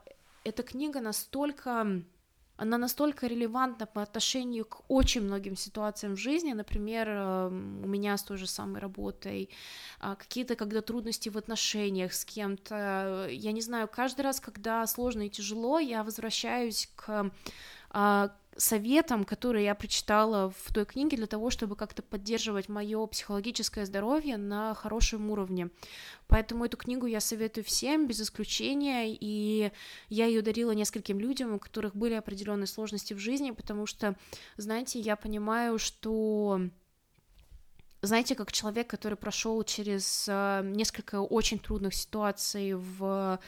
эта 0.43 0.63
книга 0.63 1.01
настолько 1.01 2.03
она 2.57 2.79
настолько 2.79 3.27
релевантна 3.27 3.85
по 3.85 4.01
отношению 4.01 4.65
к 4.65 4.81
очень 4.87 5.21
многим 5.21 5.55
ситуациям 5.55 6.15
в 6.15 6.19
жизни, 6.19 6.53
например, 6.53 7.07
эм, 7.07 7.83
у 7.83 7.87
меня 7.87 8.17
с 8.17 8.23
той 8.23 8.37
же 8.37 8.47
самой 8.47 8.81
работой, 8.81 9.49
а, 9.99 10.15
какие-то 10.15 10.55
когда 10.55 10.81
трудности 10.81 11.29
в 11.29 11.37
отношениях 11.37 12.13
с 12.13 12.25
кем-то, 12.25 13.27
я 13.29 13.51
не 13.51 13.61
знаю, 13.61 13.87
каждый 13.87 14.21
раз, 14.21 14.39
когда 14.39 14.87
сложно 14.87 15.27
и 15.27 15.29
тяжело, 15.29 15.77
я 15.77 16.03
возвращаюсь 16.03 16.89
к 16.95 17.31
советом, 18.57 19.23
который 19.23 19.63
я 19.63 19.75
прочитала 19.75 20.51
в 20.51 20.73
той 20.73 20.85
книге 20.85 21.17
для 21.17 21.27
того, 21.27 21.49
чтобы 21.49 21.75
как-то 21.75 22.01
поддерживать 22.01 22.69
мое 22.69 23.05
психологическое 23.07 23.85
здоровье 23.85 24.37
на 24.37 24.73
хорошем 24.73 25.29
уровне. 25.29 25.69
Поэтому 26.27 26.65
эту 26.65 26.77
книгу 26.77 27.05
я 27.05 27.19
советую 27.19 27.63
всем, 27.63 28.07
без 28.07 28.21
исключения, 28.21 29.07
и 29.09 29.71
я 30.09 30.25
ее 30.25 30.41
дарила 30.41 30.71
нескольким 30.71 31.19
людям, 31.19 31.53
у 31.53 31.59
которых 31.59 31.95
были 31.95 32.13
определенные 32.13 32.67
сложности 32.67 33.13
в 33.13 33.19
жизни, 33.19 33.51
потому 33.51 33.85
что, 33.85 34.15
знаете, 34.57 34.99
я 34.99 35.15
понимаю, 35.15 35.79
что 35.79 36.61
знаете, 38.01 38.35
как 38.35 38.51
человек, 38.51 38.87
который 38.87 39.17
прошел 39.17 39.63
через 39.63 40.27
э, 40.29 40.61
несколько 40.63 41.19
очень 41.19 41.59
трудных 41.59 41.95
ситуаций 41.95 42.73
в 42.73 43.39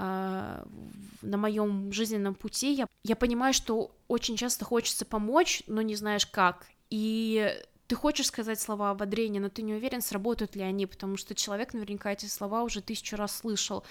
на 0.00 1.36
моем 1.36 1.92
жизненном 1.92 2.34
пути, 2.34 2.72
я, 2.72 2.86
я 3.04 3.16
понимаю, 3.16 3.52
что 3.52 3.94
очень 4.08 4.36
часто 4.36 4.64
хочется 4.64 5.04
помочь, 5.04 5.62
но 5.66 5.82
не 5.82 5.94
знаешь 5.96 6.26
как. 6.26 6.66
И 6.88 7.54
ты 7.90 7.96
хочешь 7.96 8.28
сказать 8.28 8.60
слова 8.60 8.90
ободрения, 8.90 9.40
но 9.40 9.48
ты 9.48 9.62
не 9.62 9.74
уверен, 9.74 10.00
сработают 10.00 10.54
ли 10.54 10.62
они, 10.62 10.86
потому 10.86 11.16
что 11.16 11.34
человек 11.34 11.74
наверняка 11.74 12.12
эти 12.12 12.26
слова 12.26 12.62
уже 12.62 12.82
тысячу 12.82 13.16
раз 13.16 13.36
слышал. 13.36 13.82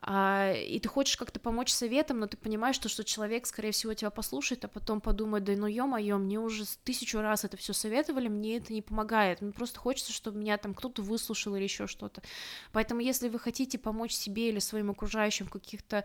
А, 0.00 0.54
и 0.54 0.80
ты 0.80 0.88
хочешь 0.88 1.18
как-то 1.18 1.38
помочь 1.38 1.70
советом, 1.70 2.20
но 2.20 2.26
ты 2.26 2.38
понимаешь, 2.38 2.76
что, 2.76 2.88
что 2.88 3.04
человек, 3.04 3.46
скорее 3.46 3.72
всего, 3.72 3.92
тебя 3.92 4.08
послушает, 4.08 4.64
а 4.64 4.68
потом 4.68 5.02
подумает, 5.02 5.44
да 5.44 5.52
ну 5.54 5.66
ё-моё, 5.66 6.16
мне 6.16 6.40
уже 6.40 6.64
тысячу 6.82 7.20
раз 7.20 7.44
это 7.44 7.58
все 7.58 7.74
советовали, 7.74 8.28
мне 8.28 8.56
это 8.56 8.72
не 8.72 8.80
помогает. 8.80 9.42
Мне 9.42 9.52
просто 9.52 9.78
хочется, 9.78 10.14
чтобы 10.14 10.38
меня 10.38 10.56
там 10.56 10.72
кто-то 10.72 11.02
выслушал 11.02 11.54
или 11.54 11.64
еще 11.64 11.86
что-то. 11.86 12.22
Поэтому, 12.72 13.02
если 13.02 13.28
вы 13.28 13.38
хотите 13.38 13.78
помочь 13.78 14.12
себе 14.12 14.48
или 14.48 14.60
своим 14.60 14.90
окружающим 14.90 15.44
в 15.44 15.50
каких-то 15.50 16.04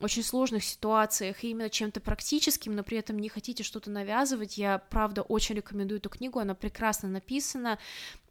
очень 0.00 0.22
сложных 0.22 0.64
ситуациях 0.64 1.42
и 1.42 1.50
именно 1.50 1.70
чем-то 1.70 2.00
практическим, 2.00 2.74
но 2.74 2.82
при 2.82 2.98
этом 2.98 3.18
не 3.18 3.28
хотите 3.28 3.62
что-то 3.62 3.90
навязывать, 3.90 4.58
я 4.58 4.78
правда 4.78 5.22
очень 5.22 5.56
рекомендую 5.56 5.98
эту 5.98 6.08
книгу, 6.08 6.38
она 6.38 6.54
прекрасно 6.54 7.08
написана, 7.08 7.78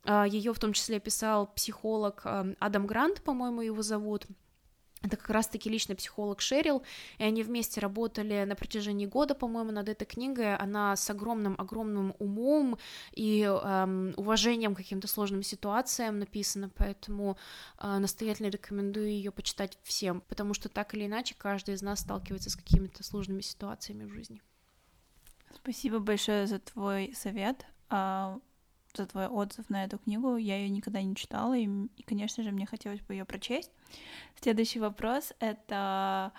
а, 0.04 0.26
ее 0.26 0.54
в 0.54 0.60
том 0.60 0.74
числе 0.74 1.00
писал 1.00 1.48
психолог 1.48 2.22
а, 2.24 2.48
Адам 2.60 2.88
Грант, 2.88 3.22
по-моему, 3.22 3.62
его 3.62 3.82
зовут, 3.82 4.26
это 5.04 5.16
как 5.16 5.30
раз-таки 5.30 5.70
личный 5.70 5.96
психолог 5.96 6.42
Шерил, 6.42 6.84
и 7.20 7.24
они 7.24 7.44
вместе 7.44 7.80
работали 7.80 8.44
на 8.46 8.56
протяжении 8.56 9.06
года, 9.06 9.36
по-моему, 9.36 9.72
над 9.72 9.90
этой 9.90 10.06
книгой. 10.06 10.56
Она 10.56 10.96
с 10.96 11.10
огромным-огромным 11.10 12.16
умом 12.20 12.80
и 13.14 13.42
эм, 13.44 14.14
уважением 14.18 14.74
к 14.74 14.78
каким-то 14.78 15.08
сложным 15.08 15.44
ситуациям 15.44 16.20
написана, 16.20 16.70
поэтому 16.70 17.38
э, 17.80 17.98
настоятельно 18.00 18.48
рекомендую 18.48 19.10
ее 19.10 19.32
почитать 19.32 19.78
всем, 19.84 20.22
потому 20.22 20.54
что 20.54 20.68
так 20.68 20.96
или 20.96 21.06
иначе 21.06 21.36
каждый 21.38 21.76
из 21.76 21.82
нас 21.82 22.00
сталкивается 22.00 22.50
с 22.50 22.56
какими-то 22.56 23.04
сложными 23.04 23.42
ситуациями 23.42 24.06
в 24.06 24.14
жизни. 24.14 24.42
Спасибо 25.54 26.00
большое 26.00 26.48
за 26.48 26.60
твой 26.60 27.14
совет. 27.14 27.66
За 28.94 29.06
твой 29.06 29.28
отзыв 29.28 29.70
на 29.70 29.84
эту 29.84 30.00
книгу. 30.00 30.38
Я 30.38 30.58
ее 30.58 30.70
никогда 30.70 31.02
не 31.02 31.16
читала, 31.16 31.56
и, 31.56 31.66
и, 31.66 32.04
конечно 32.04 32.44
же, 32.44 32.52
мне 32.52 32.66
хотелось 32.66 33.02
бы 33.02 33.14
ее 33.14 33.26
прочесть. 33.26 33.72
Следующий 34.42 34.80
вопрос— 34.80 35.34
это, 35.40 36.32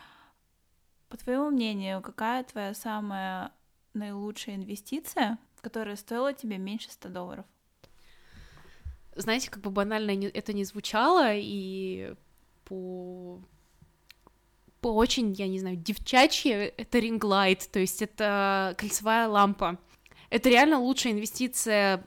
по 1.09 1.17
твоему 1.17 1.51
мнению, 1.51 2.03
какая 2.03 2.43
твоя 2.45 2.75
самая 2.75 3.53
наилучшая 3.95 4.57
инвестиция, 4.57 5.39
которая 5.61 5.97
стоила 5.97 6.33
тебе 6.33 6.59
меньше 6.59 6.91
100 6.91 7.09
долларов? 7.11 7.47
Знаете, 9.15 9.51
как 9.51 9.63
бы 9.63 9.71
банально 9.71 10.11
это 10.11 10.53
не 10.53 10.65
звучало, 10.65 11.33
и 11.35 12.15
по 12.65 13.41
по 14.81 14.95
очень, 14.95 15.33
я 15.33 15.49
не 15.49 15.59
знаю, 15.59 15.77
девчачье, 15.77 16.69
это 16.69 16.99
ринглайт, 16.99 17.69
то 17.71 17.81
есть 17.81 18.01
это 18.01 18.75
кольцевая 18.79 19.29
лампа. 19.29 19.79
Это 20.31 20.49
реально 20.49 20.79
лучшая 20.79 21.15
инвестиция 21.15 22.05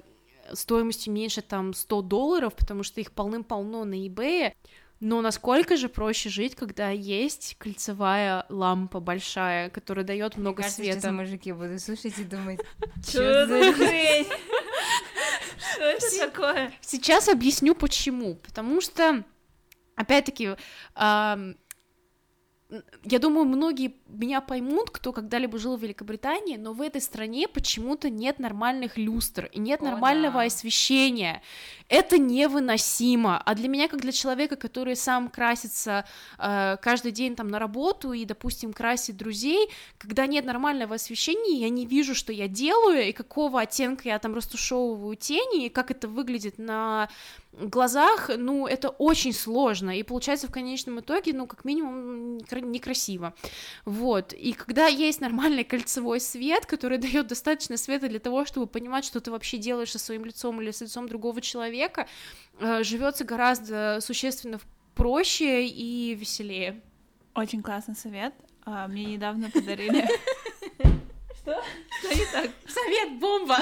стоимостью 0.54 1.13
меньше 1.13 1.41
там 1.41 1.73
100 1.73 2.01
долларов, 2.01 2.54
потому 2.56 2.84
что 2.84 3.01
их 3.01 3.12
полным-полно 3.12 3.86
на 3.86 3.95
eBay. 3.95 4.54
Но 4.99 5.21
насколько 5.21 5.77
же 5.77 5.89
проще 5.89 6.30
жить, 6.30 6.56
когда 6.56 6.89
есть 6.89 7.56
кольцевая 7.58 8.45
лампа 8.49 8.99
большая, 8.99 9.71
которая 9.71 10.06
дает 10.06 10.38
много 10.38 10.58
кажется, 10.58 10.84
света. 10.84 11.01
Сейчас 11.01 11.12
мужики 11.12 11.51
будут 11.51 11.82
слушать 11.82 12.19
и 12.19 12.23
думать, 12.23 12.60
что 13.08 13.47
за 13.47 13.73
хрень? 13.73 14.27
Что 15.73 15.84
это 15.84 16.19
такое? 16.19 16.73
Сейчас 16.82 17.30
объясню 17.30 17.75
почему. 17.75 18.36
Потому 18.36 18.82
что, 18.82 19.23
опять-таки, 19.95 20.56
я 20.95 21.38
думаю, 23.19 23.45
многие 23.45 23.95
меня 24.12 24.41
поймут, 24.41 24.89
кто 24.89 25.13
когда-либо 25.13 25.58
жил 25.58 25.78
в 25.78 25.82
Великобритании, 25.82 26.58
но 26.58 26.74
в 26.74 26.82
этой 26.82 27.02
стране 27.02 27.47
почему-то 27.47 28.10
нет 28.10 28.39
нормальных 28.39 28.97
люстр 28.97 29.50
и 29.52 29.60
нет 29.60 29.82
О, 29.82 29.86
нормального 29.86 30.39
да. 30.39 30.43
освещения. 30.43 31.41
Это 31.88 32.17
невыносимо. 32.17 33.41
А 33.41 33.56
для 33.56 33.67
меня, 33.67 33.88
как 33.88 34.02
для 34.02 34.12
человека, 34.12 34.56
который 34.56 34.95
сам 34.95 35.30
красится 35.30 36.06
э, 36.38 36.78
каждый 36.82 37.12
день 37.12 37.36
там 37.36 37.47
на 37.47 37.60
работу 37.60 38.13
и, 38.13 38.26
допустим, 38.26 38.74
красит 38.74 39.17
друзей, 39.17 39.69
когда 39.97 40.26
нет 40.28 40.45
нормального 40.45 40.95
освещения, 40.95 41.60
я 41.60 41.69
не 41.69 41.86
вижу, 41.86 42.15
что 42.15 42.32
я 42.32 42.47
делаю 42.47 43.08
и 43.08 43.12
какого 43.12 43.62
оттенка 43.62 44.10
я 44.10 44.19
там 44.19 44.36
растушевываю 44.36 45.15
тени 45.15 45.65
и 45.65 45.69
как 45.69 45.91
это 45.91 46.08
выглядит 46.08 46.58
на 46.58 47.10
глазах, 47.54 48.30
ну, 48.38 48.65
это 48.65 48.89
очень 48.89 49.34
сложно, 49.34 49.97
и 49.97 50.04
получается 50.04 50.47
в 50.47 50.52
конечном 50.52 51.02
итоге, 51.02 51.34
ну, 51.34 51.47
как 51.47 51.65
минимум, 51.65 52.38
некрасиво, 52.38 53.34
вот, 53.86 54.00
и 54.33 54.53
когда 54.53 54.87
есть 54.87 55.21
нормальный 55.21 55.63
кольцевой 55.63 56.19
свет, 56.19 56.65
который 56.65 56.97
дает 56.99 57.27
достаточно 57.27 57.77
света 57.77 58.07
для 58.07 58.19
того, 58.19 58.45
чтобы 58.45 58.67
понимать, 58.67 59.05
что 59.05 59.19
ты 59.21 59.31
вообще 59.31 59.57
делаешь 59.57 59.91
со 59.91 59.99
своим 59.99 60.25
лицом 60.25 60.61
или 60.61 60.71
с 60.71 60.81
лицом 60.81 61.07
другого 61.07 61.41
человека, 61.41 62.07
э, 62.59 62.83
живется 62.83 63.23
гораздо 63.23 63.99
существенно 64.01 64.59
проще 64.95 65.65
и 65.65 66.15
веселее. 66.15 66.81
Очень 67.35 67.61
классный 67.63 67.95
совет. 67.95 68.33
А, 68.65 68.87
мне 68.87 69.05
недавно 69.05 69.49
подарили... 69.49 70.07
Что? 71.41 71.59
Что 71.99 72.13
не 72.13 72.25
так? 72.31 72.51
Совет 72.67 73.19
бомба! 73.19 73.57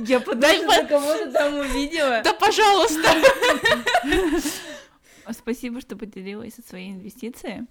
Я 0.00 0.18
подальше 0.18 0.86
кого-то 0.88 1.30
там 1.30 1.54
увидела. 1.58 2.20
Да, 2.24 2.32
пожалуйста. 2.32 3.08
Спасибо, 5.32 5.80
что 5.80 5.96
поделилась 5.96 6.54
своей 6.66 6.92
инвестицией. 6.92 7.66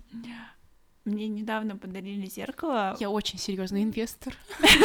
Мне 1.06 1.30
недавно 1.30 1.78
подарили 1.78 2.26
зеркало. 2.26 2.98
Я 3.00 3.10
очень 3.10 3.39
серьезный 3.39 3.84
инвестор. 3.84 4.34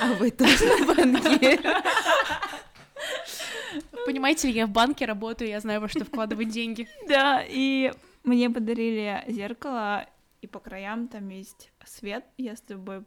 А 0.00 0.12
вы 0.14 0.30
тоже 0.30 0.64
банкир. 0.84 1.60
Понимаете 4.06 4.48
ли, 4.48 4.54
я 4.54 4.66
в 4.66 4.70
банке 4.70 5.04
работаю, 5.06 5.50
я 5.50 5.60
знаю, 5.60 5.80
во 5.80 5.88
что 5.88 6.04
вкладывать 6.04 6.48
деньги. 6.48 6.88
Да, 7.08 7.44
и 7.46 7.92
мне 8.24 8.50
подарили 8.50 9.24
зеркало, 9.28 10.06
и 10.40 10.46
по 10.46 10.60
краям 10.60 11.08
там 11.08 11.28
есть 11.28 11.72
свет. 11.84 12.24
Я 12.36 12.56
с 12.56 12.60
тобой 12.60 13.04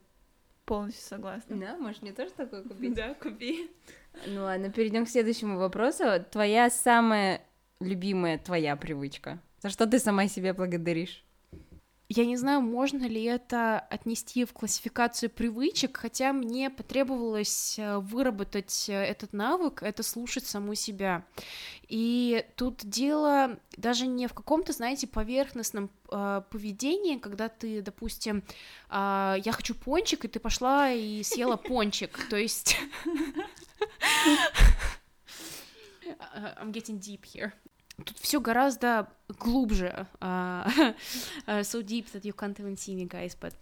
полностью 0.65 1.03
согласна. 1.03 1.57
Да, 1.57 1.77
можешь 1.77 2.01
мне 2.01 2.11
тоже 2.11 2.31
такое 2.31 2.63
купить? 2.63 2.93
Да, 2.93 3.13
купи. 3.13 3.69
Ну 4.27 4.43
ладно, 4.43 4.71
перейдем 4.71 5.05
к 5.05 5.09
следующему 5.09 5.57
вопросу. 5.57 6.03
Твоя 6.31 6.69
самая 6.69 7.41
любимая 7.79 8.37
твоя 8.37 8.75
привычка? 8.75 9.39
За 9.61 9.69
что 9.69 9.87
ты 9.87 9.99
сама 9.99 10.27
себя 10.27 10.53
благодаришь? 10.53 11.25
Я 12.07 12.25
не 12.25 12.37
знаю, 12.37 12.61
можно 12.61 13.03
ли 13.05 13.23
это 13.23 13.79
отнести 13.79 14.45
в 14.45 14.53
классификацию 14.53 15.31
привычек, 15.31 15.97
хотя 15.97 16.33
мне 16.33 16.69
потребовалось 16.69 17.79
э, 17.79 17.97
выработать 17.97 18.85
э, 18.89 18.93
этот 18.93 19.33
навык, 19.33 19.81
это 19.81 20.03
слушать 20.03 20.45
саму 20.45 20.75
себя. 20.75 21.25
И 21.87 22.45
тут 22.57 22.85
дело 22.85 23.57
даже 23.75 24.05
не 24.05 24.27
в 24.27 24.35
каком-то, 24.35 24.71
знаете, 24.71 25.07
поверхностном 25.07 25.89
э, 26.11 26.43
поведении, 26.51 27.17
когда 27.17 27.49
ты, 27.49 27.81
допустим, 27.81 28.43
э, 28.91 29.37
я 29.43 29.51
хочу 29.51 29.73
пончик, 29.73 30.25
и 30.25 30.27
ты 30.27 30.39
пошла 30.39 30.91
и 30.91 31.23
съела 31.23 31.55
пончик, 31.55 32.19
то 32.29 32.37
есть... 32.37 32.77
I'm 36.57 36.71
getting 36.71 36.99
deep 36.99 37.25
here. 37.25 37.53
Тут 38.03 38.17
все 38.19 38.41
гораздо 38.41 39.07
глубже. 39.39 40.07
Uh, 40.19 40.93
so 41.63 41.81
deep 41.81 42.11
that 42.11 42.25
you 42.25 42.33
can't 42.33 42.59
even 42.59 42.75
see 42.75 42.95
me, 42.95 43.05
guys, 43.05 43.35
but... 43.39 43.53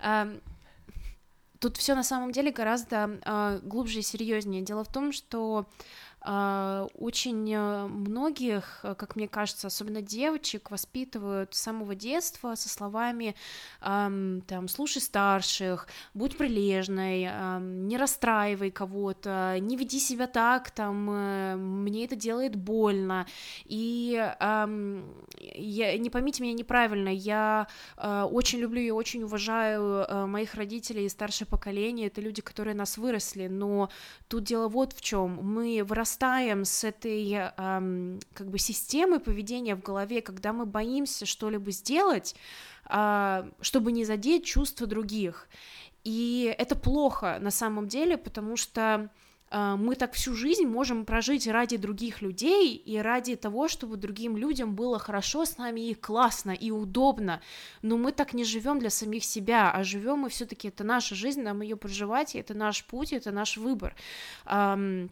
Um, 0.00 0.40
тут 1.58 1.76
все 1.76 1.94
на 1.94 2.04
самом 2.04 2.32
деле 2.32 2.52
гораздо 2.52 2.96
uh, 3.24 3.60
глубже 3.66 4.00
и 4.00 4.02
серьезнее. 4.02 4.62
Дело 4.62 4.84
в 4.84 4.92
том, 4.92 5.12
что 5.12 5.66
очень 6.22 7.50
э, 7.50 7.86
многих, 7.86 8.80
э, 8.82 8.94
как 8.94 9.16
мне 9.16 9.26
кажется, 9.26 9.68
особенно 9.68 10.02
девочек, 10.02 10.70
воспитывают 10.70 11.54
с 11.54 11.60
самого 11.60 11.94
детства 11.94 12.54
со 12.54 12.68
словами 12.68 13.34
там 13.80 14.68
«слушай 14.68 15.00
старших», 15.00 15.86
«будь 16.14 16.36
прилежной», 16.36 17.28
«не 17.60 17.96
расстраивай 17.96 18.70
кого-то», 18.70 19.56
«не 19.60 19.76
веди 19.76 19.98
себя 19.98 20.26
так», 20.26 20.70
там 20.70 21.08
э, 21.10 21.56
«мне 21.56 22.04
это 22.04 22.16
делает 22.16 22.56
больно». 22.56 23.26
И 23.64 24.10
я, 24.10 25.98
не 25.98 26.10
поймите 26.10 26.42
меня 26.42 26.52
неправильно, 26.52 27.08
я 27.08 27.66
очень 27.96 28.58
люблю 28.58 28.80
и 28.80 28.90
очень 28.90 29.22
уважаю 29.22 30.28
моих 30.28 30.54
родителей 30.54 31.06
и 31.06 31.08
старшее 31.08 31.48
поколение, 31.48 32.08
это 32.08 32.20
люди, 32.20 32.42
которые 32.42 32.74
нас 32.74 32.98
выросли, 32.98 33.46
но 33.46 33.88
тут 34.28 34.44
дело 34.44 34.68
вот 34.68 34.92
в 34.92 35.00
чем, 35.00 35.38
мы 35.42 35.82
вырастаем 35.84 36.09
вырастаем 36.10 36.64
с 36.64 36.84
этой 36.84 37.32
эм, 37.32 38.18
как 38.34 38.50
бы 38.50 38.58
системы 38.58 39.20
поведения 39.20 39.76
в 39.76 39.82
голове, 39.82 40.20
когда 40.20 40.52
мы 40.52 40.66
боимся 40.66 41.26
что-либо 41.26 41.70
сделать, 41.70 42.34
э, 42.88 43.50
чтобы 43.60 43.92
не 43.92 44.04
задеть 44.04 44.44
чувства 44.44 44.86
других. 44.86 45.48
И 46.04 46.54
это 46.58 46.74
плохо 46.74 47.38
на 47.40 47.50
самом 47.50 47.86
деле, 47.86 48.16
потому 48.16 48.56
что 48.56 49.08
э, 49.50 49.76
мы 49.78 49.94
так 49.94 50.14
всю 50.14 50.34
жизнь 50.34 50.66
можем 50.66 51.04
прожить 51.04 51.46
ради 51.46 51.76
других 51.76 52.22
людей 52.22 52.74
и 52.74 52.98
ради 52.98 53.36
того, 53.36 53.68
чтобы 53.68 53.96
другим 53.96 54.36
людям 54.36 54.74
было 54.74 54.98
хорошо 54.98 55.44
с 55.44 55.58
нами 55.58 55.90
и 55.90 55.94
классно 55.94 56.50
и 56.50 56.72
удобно. 56.72 57.40
Но 57.82 57.96
мы 57.96 58.12
так 58.12 58.34
не 58.34 58.44
живем 58.44 58.78
для 58.78 58.90
самих 58.90 59.24
себя, 59.24 59.70
а 59.70 59.84
живем 59.84 60.18
мы 60.18 60.28
все-таки 60.28 60.68
это 60.68 60.82
наша 60.84 61.14
жизнь, 61.14 61.42
нам 61.42 61.62
ее 61.62 61.76
проживать, 61.76 62.34
и 62.34 62.40
это 62.40 62.54
наш 62.54 62.84
путь, 62.84 63.12
это 63.12 63.30
наш 63.30 63.58
выбор. 63.58 63.94
Эм, 64.46 65.10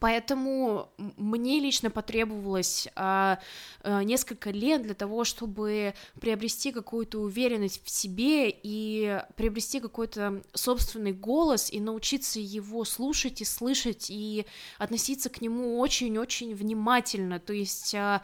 Поэтому 0.00 0.90
мне 0.96 1.60
лично 1.60 1.90
потребовалось 1.90 2.88
а, 2.96 3.38
а, 3.82 4.02
несколько 4.02 4.50
лет 4.50 4.82
для 4.82 4.94
того, 4.94 5.24
чтобы 5.24 5.94
приобрести 6.20 6.72
какую-то 6.72 7.18
уверенность 7.20 7.84
в 7.84 7.90
себе 7.90 8.50
и 8.50 9.20
приобрести 9.36 9.80
какой-то 9.80 10.42
собственный 10.54 11.12
голос 11.12 11.70
и 11.70 11.80
научиться 11.80 12.40
его 12.40 12.84
слушать 12.84 13.40
и 13.42 13.44
слышать 13.44 14.06
и 14.08 14.46
относиться 14.78 15.28
к 15.28 15.40
нему 15.40 15.78
очень-очень 15.78 16.54
внимательно. 16.54 17.38
То 17.38 17.52
есть 17.52 17.94
а, 17.94 18.22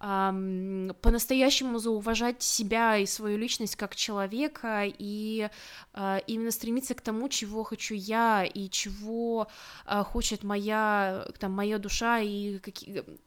по-настоящему 0.00 1.78
зауважать 1.78 2.42
себя 2.42 2.96
и 2.96 3.04
свою 3.04 3.36
личность 3.36 3.76
как 3.76 3.94
человека 3.94 4.84
и 4.86 5.50
а, 5.92 6.22
именно 6.26 6.50
стремиться 6.52 6.94
к 6.94 7.02
тому, 7.02 7.28
чего 7.28 7.64
хочу 7.64 7.94
я 7.94 8.44
и 8.44 8.70
чего 8.70 9.48
а, 9.84 10.02
хочет 10.02 10.42
моя 10.42 11.26
там 11.38 11.52
моя 11.52 11.76
душа 11.78 12.20
и 12.20 12.58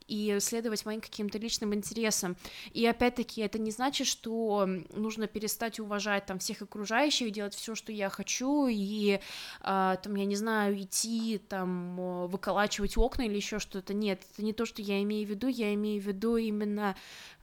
и 0.07 0.37
следовать 0.39 0.83
моим 0.85 0.99
каким-то 0.99 1.37
личным 1.37 1.75
интересам. 1.75 2.35
И 2.73 2.83
опять-таки 2.87 3.41
это 3.41 3.59
не 3.59 3.69
значит, 3.69 4.07
что 4.07 4.67
нужно 4.95 5.27
перестать 5.27 5.79
уважать 5.79 6.25
там 6.25 6.39
всех 6.39 6.63
окружающих, 6.63 7.31
делать 7.31 7.53
все, 7.53 7.75
что 7.75 7.91
я 7.91 8.09
хочу 8.09 8.65
и 8.67 9.19
а, 9.61 9.97
там 9.97 10.15
я 10.15 10.25
не 10.25 10.35
знаю 10.35 10.81
идти 10.81 11.39
там 11.49 12.27
выколачивать 12.27 12.97
окна 12.97 13.27
или 13.27 13.35
еще 13.35 13.59
что-то. 13.59 13.93
Нет, 13.93 14.23
это 14.33 14.43
не 14.43 14.53
то, 14.53 14.65
что 14.65 14.81
я 14.81 15.03
имею 15.03 15.27
в 15.27 15.29
виду. 15.29 15.47
Я 15.47 15.71
имею 15.75 16.01
в 16.01 16.07
виду 16.07 16.37
именно 16.37 16.62
именно 16.63 16.95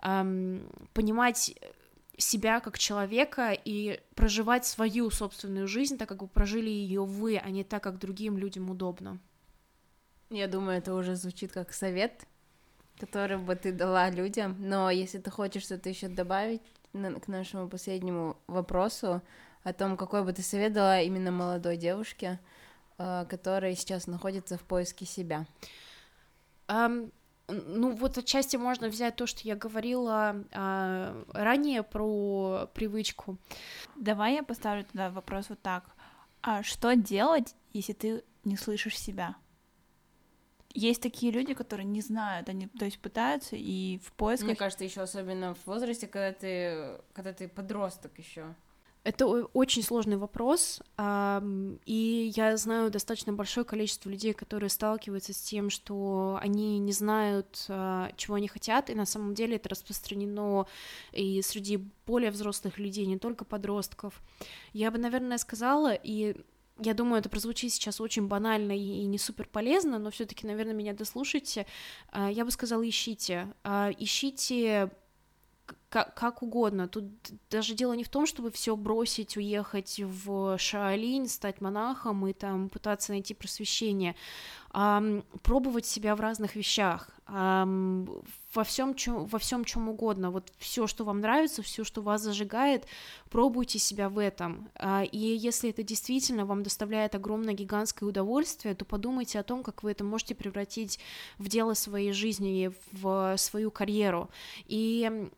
эм, 0.02 0.68
понимать 0.92 1.54
себя 2.20 2.60
как 2.60 2.78
человека 2.78 3.52
и 3.52 4.00
проживать 4.14 4.66
свою 4.66 5.10
собственную 5.10 5.66
жизнь 5.66 5.96
так, 5.96 6.08
как 6.08 6.22
вы 6.22 6.28
прожили 6.28 6.68
ее 6.68 7.04
вы, 7.04 7.38
а 7.38 7.50
не 7.50 7.64
так, 7.64 7.82
как 7.82 7.98
другим 7.98 8.38
людям 8.38 8.70
удобно. 8.70 9.18
Я 10.28 10.46
думаю, 10.46 10.78
это 10.78 10.94
уже 10.94 11.16
звучит 11.16 11.52
как 11.52 11.72
совет, 11.72 12.26
который 12.98 13.38
бы 13.38 13.56
ты 13.56 13.72
дала 13.72 14.10
людям. 14.10 14.56
Но 14.58 14.90
если 14.90 15.18
ты 15.18 15.30
хочешь 15.30 15.64
что-то 15.64 15.88
еще 15.88 16.08
добавить 16.08 16.62
к 16.92 17.28
нашему 17.28 17.68
последнему 17.68 18.36
вопросу 18.46 19.22
о 19.64 19.72
том, 19.72 19.96
какой 19.96 20.24
бы 20.24 20.32
ты 20.32 20.42
совет 20.42 20.72
дала 20.72 21.00
именно 21.00 21.32
молодой 21.32 21.76
девушке, 21.76 22.38
э, 22.98 23.26
которая 23.28 23.74
сейчас 23.74 24.06
находится 24.06 24.56
в 24.56 24.62
поиске 24.62 25.04
себя. 25.04 25.46
Um, 26.68 27.10
ну, 27.52 27.94
вот 27.94 28.18
отчасти 28.18 28.56
можно 28.56 28.88
взять 28.88 29.16
то, 29.16 29.26
что 29.26 29.46
я 29.46 29.56
говорила 29.56 30.44
а, 30.52 31.24
ранее 31.32 31.82
про 31.82 32.68
привычку. 32.74 33.38
Давай 33.96 34.34
я 34.34 34.42
поставлю 34.42 34.84
туда 34.84 35.10
вопрос 35.10 35.48
вот 35.48 35.60
так. 35.60 35.84
А 36.42 36.62
что 36.62 36.94
делать, 36.94 37.54
если 37.72 37.92
ты 37.92 38.24
не 38.44 38.56
слышишь 38.56 38.98
себя? 38.98 39.36
Есть 40.72 41.02
такие 41.02 41.32
люди, 41.32 41.52
которые 41.52 41.84
не 41.84 42.00
знают, 42.00 42.48
они, 42.48 42.68
то 42.68 42.84
есть, 42.84 43.00
пытаются 43.00 43.56
и 43.56 43.98
в 43.98 44.12
поисках. 44.12 44.46
Мне 44.46 44.56
кажется, 44.56 44.84
еще 44.84 45.00
особенно 45.00 45.54
в 45.54 45.66
возрасте, 45.66 46.06
когда 46.06 46.32
ты, 46.32 47.00
когда 47.12 47.32
ты 47.32 47.48
подросток 47.48 48.16
еще. 48.18 48.54
Это 49.02 49.26
очень 49.26 49.82
сложный 49.82 50.18
вопрос, 50.18 50.82
и 50.98 52.32
я 52.36 52.56
знаю 52.58 52.90
достаточно 52.90 53.32
большое 53.32 53.64
количество 53.64 54.10
людей, 54.10 54.34
которые 54.34 54.68
сталкиваются 54.68 55.32
с 55.32 55.40
тем, 55.40 55.70
что 55.70 56.38
они 56.42 56.78
не 56.78 56.92
знают, 56.92 57.64
а, 57.68 58.10
чего 58.16 58.34
они 58.34 58.46
хотят, 58.46 58.90
и 58.90 58.94
на 58.94 59.06
самом 59.06 59.34
деле 59.34 59.56
это 59.56 59.70
распространено 59.70 60.66
и 61.12 61.40
среди 61.40 61.78
более 62.06 62.30
взрослых 62.30 62.78
людей, 62.78 63.06
не 63.06 63.18
только 63.18 63.46
подростков. 63.46 64.20
Я 64.74 64.90
бы, 64.90 64.98
наверное, 64.98 65.38
сказала, 65.38 65.94
и 65.94 66.36
я 66.78 66.92
думаю, 66.92 67.20
это 67.20 67.28
прозвучит 67.28 67.72
сейчас 67.72 68.00
очень 68.00 68.26
банально 68.26 68.76
и 68.76 69.04
не 69.04 69.18
супер 69.18 69.48
полезно, 69.48 69.98
но 69.98 70.10
все-таки, 70.10 70.46
наверное, 70.46 70.74
меня 70.74 70.92
дослушайте. 70.92 71.66
А, 72.10 72.30
я 72.30 72.44
бы 72.44 72.50
сказала, 72.50 72.86
ищите, 72.86 73.52
а, 73.64 73.90
ищите 73.98 74.90
как, 75.90 76.14
как 76.14 76.42
угодно. 76.42 76.88
Тут 76.88 77.04
даже 77.50 77.74
дело 77.74 77.92
не 77.94 78.04
в 78.04 78.08
том, 78.08 78.24
чтобы 78.24 78.50
все 78.52 78.76
бросить, 78.76 79.36
уехать 79.36 80.00
в 80.00 80.56
Шаолинь, 80.56 81.28
стать 81.28 81.60
монахом 81.60 82.26
и 82.28 82.32
там 82.32 82.68
пытаться 82.68 83.10
найти 83.10 83.34
просвещение, 83.34 84.14
а 84.72 85.02
пробовать 85.42 85.86
себя 85.86 86.14
в 86.14 86.20
разных 86.20 86.54
вещах, 86.54 87.10
а, 87.26 87.66
во 88.54 88.64
всем, 88.64 88.94
чем, 88.94 89.26
во 89.26 89.38
всем 89.40 89.64
чем 89.64 89.88
угодно. 89.88 90.30
Вот 90.30 90.52
все, 90.58 90.86
что 90.86 91.04
вам 91.04 91.20
нравится, 91.20 91.62
все, 91.62 91.82
что 91.82 92.02
вас 92.02 92.22
зажигает, 92.22 92.86
пробуйте 93.28 93.80
себя 93.80 94.08
в 94.08 94.18
этом. 94.18 94.68
А, 94.76 95.02
и 95.02 95.18
если 95.18 95.70
это 95.70 95.82
действительно 95.82 96.46
вам 96.46 96.62
доставляет 96.62 97.16
огромное 97.16 97.54
гигантское 97.54 98.08
удовольствие, 98.08 98.76
то 98.76 98.84
подумайте 98.84 99.40
о 99.40 99.42
том, 99.42 99.64
как 99.64 99.82
вы 99.82 99.90
это 99.90 100.04
можете 100.04 100.36
превратить 100.36 101.00
в 101.38 101.48
дело 101.48 101.74
своей 101.74 102.12
жизни, 102.12 102.72
в 102.92 103.36
свою 103.38 103.72
карьеру. 103.72 104.30
И 104.66 105.28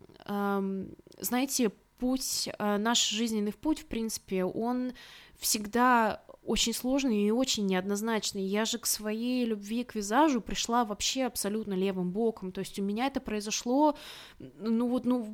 знаете, 1.19 1.71
путь, 1.99 2.49
э, 2.59 2.77
наш 2.79 3.09
жизненный 3.09 3.53
путь, 3.53 3.81
в 3.81 3.87
принципе, 3.87 4.45
он 4.45 4.93
всегда 5.39 6.23
очень 6.45 6.75
сложный 6.75 7.29
и 7.29 7.31
очень 7.31 7.67
неоднозначный. 7.67 8.43
Я 8.43 8.65
же 8.65 8.79
к 8.79 8.87
своей 8.87 9.45
любви 9.45 9.85
к 9.85 9.95
визажу 9.95 10.41
пришла 10.41 10.85
вообще 10.85 11.25
абсолютно 11.25 11.75
левым 11.75 12.11
боком. 12.11 12.51
То 12.51 12.61
есть 12.61 12.79
у 12.81 12.83
меня 12.83 13.07
это 13.07 13.21
произошло, 13.21 13.97
ну 14.39 14.89
вот, 14.89 15.05
ну, 15.05 15.33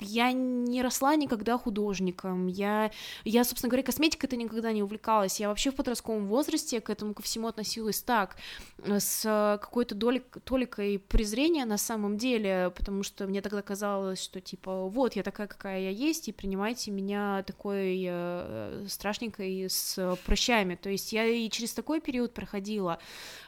я 0.00 0.32
не 0.32 0.82
росла 0.82 1.14
никогда 1.14 1.56
художником. 1.58 2.48
Я, 2.48 2.90
я 3.24 3.44
собственно 3.44 3.70
говоря, 3.70 3.84
косметикой 3.84 4.26
это 4.26 4.36
никогда 4.36 4.72
не 4.72 4.82
увлекалась. 4.82 5.38
Я 5.38 5.48
вообще 5.48 5.70
в 5.70 5.76
подростковом 5.76 6.26
возрасте 6.26 6.80
к 6.80 6.90
этому 6.90 7.14
ко 7.14 7.22
всему 7.22 7.46
относилась 7.46 8.02
так, 8.02 8.36
с 8.84 9.22
какой-то 9.62 9.94
долей, 9.94 10.24
толикой 10.42 10.98
презрения 10.98 11.64
на 11.64 11.78
самом 11.78 12.16
деле, 12.16 12.72
потому 12.76 13.04
что 13.04 13.28
мне 13.28 13.42
тогда 13.42 13.62
казалось, 13.62 14.20
что 14.20 14.40
типа 14.40 14.88
вот 14.88 15.14
я 15.14 15.22
такая, 15.22 15.46
какая 15.46 15.82
я 15.82 15.90
есть, 15.90 16.26
и 16.28 16.32
принимайте 16.32 16.90
меня 16.90 17.44
такой 17.46 18.04
э, 18.08 18.86
страшненькой 18.88 19.68
с 19.68 19.99
прыщами. 20.24 20.74
То 20.74 20.90
есть 20.90 21.12
я 21.12 21.24
и 21.26 21.48
через 21.50 21.72
такой 21.72 22.00
период 22.00 22.34
проходила. 22.34 22.98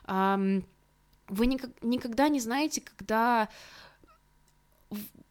Вы 0.06 1.46
никогда 1.46 2.28
не 2.28 2.40
знаете, 2.40 2.80
когда 2.80 3.48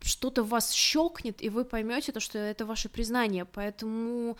что-то 0.02 0.44
вас 0.44 0.72
щелкнет, 0.72 1.42
и 1.44 1.50
вы 1.50 1.66
поймете 1.66 2.12
то, 2.12 2.20
что 2.20 2.40
это 2.40 2.66
ваше 2.66 2.90
признание. 2.90 3.46
Поэтому 3.46 4.38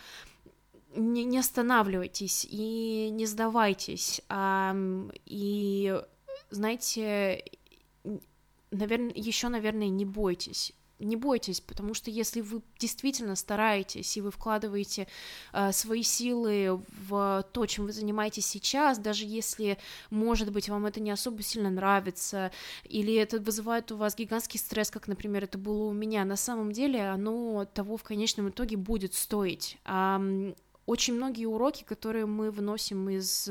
не, 0.96 1.38
останавливайтесь 1.38 2.44
и 2.50 3.10
не 3.10 3.26
сдавайтесь. 3.26 4.20
И 5.26 6.02
знаете, 6.50 7.44
наверное, 8.70 9.12
еще, 9.14 9.48
наверное, 9.48 9.88
не 9.88 10.04
бойтесь 10.04 10.74
не 11.04 11.16
бойтесь, 11.16 11.60
потому 11.60 11.94
что 11.94 12.10
если 12.10 12.40
вы 12.40 12.62
действительно 12.78 13.36
стараетесь 13.36 14.16
и 14.16 14.20
вы 14.20 14.30
вкладываете 14.30 15.08
э, 15.52 15.72
свои 15.72 16.02
силы 16.02 16.82
в 17.06 17.44
то, 17.52 17.66
чем 17.66 17.86
вы 17.86 17.92
занимаетесь 17.92 18.46
сейчас, 18.46 18.98
даже 18.98 19.24
если, 19.24 19.78
может 20.10 20.52
быть, 20.52 20.68
вам 20.68 20.86
это 20.86 21.00
не 21.00 21.10
особо 21.10 21.42
сильно 21.42 21.70
нравится, 21.70 22.50
или 22.84 23.14
это 23.14 23.38
вызывает 23.38 23.90
у 23.92 23.96
вас 23.96 24.16
гигантский 24.16 24.58
стресс, 24.58 24.90
как, 24.90 25.08
например, 25.08 25.44
это 25.44 25.58
было 25.58 25.84
у 25.84 25.92
меня, 25.92 26.24
на 26.24 26.36
самом 26.36 26.72
деле 26.72 27.08
оно 27.08 27.64
того 27.64 27.96
в 27.96 28.02
конечном 28.02 28.48
итоге 28.50 28.76
будет 28.76 29.14
стоить. 29.14 29.78
А, 29.84 30.20
очень 30.86 31.14
многие 31.14 31.46
уроки, 31.46 31.84
которые 31.84 32.26
мы 32.26 32.50
выносим 32.50 33.08
из 33.08 33.48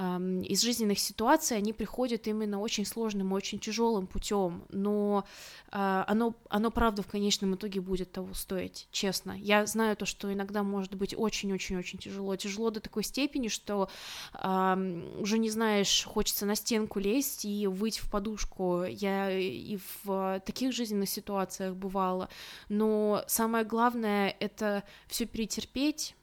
из 0.00 0.62
жизненных 0.62 0.98
ситуаций, 0.98 1.58
они 1.58 1.74
приходят 1.74 2.26
именно 2.26 2.60
очень 2.60 2.86
сложным, 2.86 3.32
очень 3.32 3.58
тяжелым 3.58 4.06
путем, 4.06 4.64
но 4.70 5.26
а, 5.70 6.04
оно, 6.08 6.34
оно 6.48 6.70
правда 6.70 7.02
в 7.02 7.06
конечном 7.06 7.54
итоге 7.54 7.82
будет 7.82 8.10
того 8.10 8.32
стоить, 8.32 8.88
честно. 8.92 9.32
Я 9.32 9.66
знаю 9.66 9.96
то, 9.96 10.06
что 10.06 10.32
иногда 10.32 10.62
может 10.62 10.94
быть 10.94 11.14
очень-очень-очень 11.14 11.98
тяжело, 11.98 12.34
тяжело 12.36 12.70
до 12.70 12.80
такой 12.80 13.04
степени, 13.04 13.48
что 13.48 13.90
уже 14.32 15.38
не 15.38 15.50
знаешь, 15.50 16.04
хочется 16.04 16.46
на 16.46 16.54
стенку 16.54 16.98
лезть 16.98 17.44
и 17.44 17.66
выть 17.66 17.98
в 17.98 18.10
подушку. 18.10 18.84
Я 18.84 19.30
и 19.38 19.78
в 20.04 20.40
таких 20.46 20.72
жизненных 20.72 21.10
ситуациях 21.10 21.76
бывала, 21.76 22.30
но 22.68 23.22
самое 23.26 23.64
главное 23.64 24.34
это 24.40 24.82
все 25.08 25.26
перетерпеть 25.26 26.14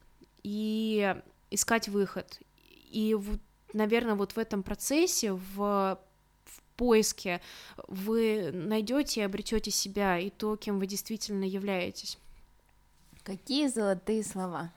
и 0.41 1.15
искать 1.51 1.89
выход. 1.89 2.39
И 2.89 3.13
вот, 3.13 3.39
наверное, 3.73 4.15
вот 4.15 4.33
в 4.33 4.37
этом 4.37 4.63
процессе, 4.63 5.33
в 5.33 5.99
поиске 6.77 7.41
вы 7.87 8.51
найдете 8.53 9.21
и 9.21 9.23
обретете 9.23 9.71
себя 9.71 10.19
и 10.19 10.29
то, 10.29 10.55
кем 10.55 10.79
вы 10.79 10.87
действительно 10.87 11.43
являетесь. 11.43 12.17
Какие 13.23 13.67
золотые 13.67 14.23
слова. 14.23 14.71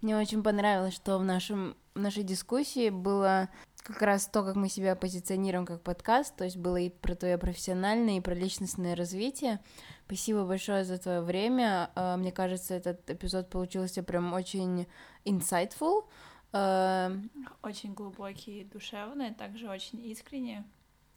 Мне 0.00 0.16
очень 0.16 0.42
понравилось, 0.42 0.94
что 0.94 1.18
в, 1.18 1.24
нашем, 1.24 1.76
в 1.94 2.00
нашей 2.00 2.24
дискуссии 2.24 2.90
было 2.90 3.48
как 3.84 4.02
раз 4.02 4.26
то, 4.26 4.42
как 4.42 4.56
мы 4.56 4.68
себя 4.68 4.96
позиционируем 4.96 5.66
как 5.66 5.82
подкаст, 5.82 6.34
то 6.36 6.44
есть 6.44 6.56
было 6.56 6.76
и 6.76 6.90
про 6.90 7.14
твое 7.14 7.38
профессиональное, 7.38 8.18
и 8.18 8.20
про 8.20 8.34
личностное 8.34 8.96
развитие. 8.96 9.60
Спасибо 10.06 10.44
большое 10.44 10.84
за 10.84 10.98
твое 10.98 11.20
время. 11.20 11.90
А, 11.94 12.16
мне 12.16 12.32
кажется, 12.32 12.74
этот 12.74 13.08
эпизод 13.10 13.50
получился 13.50 14.02
прям 14.02 14.32
очень 14.32 14.86
insightful. 15.24 16.04
А, 16.52 17.12
очень 17.62 17.94
глубокий, 17.94 18.64
душевный, 18.64 19.32
также 19.32 19.68
очень 19.68 20.04
искренний. 20.06 20.62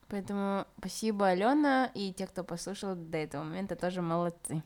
Поэтому 0.08 0.66
спасибо, 0.80 1.28
Алена, 1.28 1.92
и 1.94 2.14
те, 2.14 2.28
кто 2.28 2.44
послушал 2.44 2.96
до 2.96 3.18
этого 3.18 3.44
момента, 3.44 3.76
тоже 3.76 4.02
молодцы. 4.02 4.64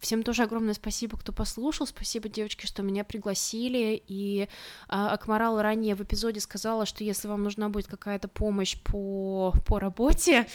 Всем 0.00 0.22
тоже 0.24 0.42
огромное 0.42 0.74
спасибо, 0.74 1.16
кто 1.16 1.32
послушал. 1.32 1.86
Спасибо, 1.86 2.28
девочки, 2.28 2.66
что 2.66 2.82
меня 2.82 3.04
пригласили. 3.04 4.02
И 4.08 4.48
а, 4.88 5.12
Акмарал 5.12 5.62
ранее 5.62 5.94
в 5.94 6.02
эпизоде 6.02 6.40
сказала, 6.40 6.84
что 6.84 7.04
если 7.04 7.28
вам 7.28 7.44
нужна 7.44 7.68
будет 7.68 7.86
какая-то 7.86 8.26
помощь 8.26 8.76
по, 8.82 9.54
по 9.66 9.78
работе, 9.78 10.48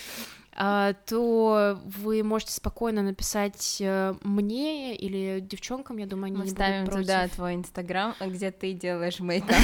то 0.56 1.80
вы 1.84 2.24
можете 2.24 2.51
спокойно 2.54 3.01
написать 3.01 3.78
э, 3.80 4.14
мне 4.22 4.95
или 4.95 5.39
девчонкам, 5.39 5.97
я 5.97 6.06
думаю, 6.06 6.28
они 6.28 6.38
Мы 6.38 6.43
не 6.43 6.51
ставим 6.51 6.86
будут 6.86 7.01
туда 7.01 7.28
твой 7.28 7.56
инстаграм, 7.56 8.16
где 8.20 8.51
ты 8.51 8.74
делаешь 8.74 9.20
мейкап. 9.20 9.58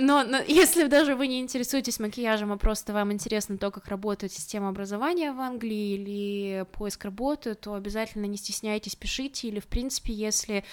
Но, 0.00 0.24
но 0.24 0.38
если 0.46 0.86
даже 0.86 1.14
вы 1.14 1.26
не 1.26 1.40
интересуетесь 1.40 2.00
макияжем, 2.00 2.52
а 2.52 2.56
просто 2.56 2.92
вам 2.92 3.12
интересно 3.12 3.58
то, 3.58 3.70
как 3.70 3.88
работает 3.88 4.32
система 4.32 4.68
образования 4.68 5.32
в 5.32 5.40
Англии 5.40 5.94
или 5.94 6.66
поиск 6.72 7.04
работы, 7.04 7.54
то 7.54 7.74
обязательно 7.74 8.26
не 8.26 8.36
стесняйтесь, 8.36 8.96
пишите, 8.96 9.48
или, 9.48 9.60
в 9.60 9.66
принципе, 9.66 10.12
если 10.12 10.64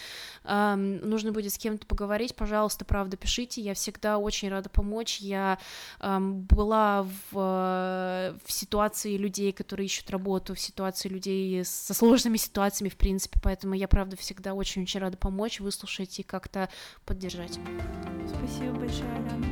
эм, 0.46 0.98
нужно 1.08 1.32
будет 1.32 1.54
с 1.54 1.58
кем-то 1.58 1.86
поговорить, 1.86 2.36
пожалуйста, 2.36 2.86
правда, 2.86 3.18
пишите, 3.18 3.62
я 3.62 3.74
всегда 3.74 4.18
очень 4.18 4.50
рада 4.50 4.70
помочь, 4.70 5.20
я 5.20 5.60
эм, 6.00 6.42
была 6.42 7.06
в, 7.32 7.34
в 7.34 8.52
ситуации, 8.52 8.79
ситуации 8.80 9.18
людей, 9.18 9.52
которые 9.52 9.88
ищут 9.88 10.10
работу, 10.10 10.56
в 10.56 10.60
ситуации 10.60 11.10
людей 11.10 11.66
со 11.66 11.94
сложными 11.94 12.38
ситуациями, 12.38 12.88
в 12.88 12.96
принципе, 12.96 13.38
поэтому 13.44 13.74
я, 13.74 13.90
правда, 13.90 14.16
всегда 14.16 14.54
очень-очень 14.54 15.02
рада 15.02 15.18
помочь, 15.18 15.60
выслушать 15.60 16.18
и 16.20 16.24
как-то 16.24 16.70
поддержать. 17.06 17.60
Спасибо 18.26 18.72
большое, 18.80 19.12
Алена. 19.12 19.46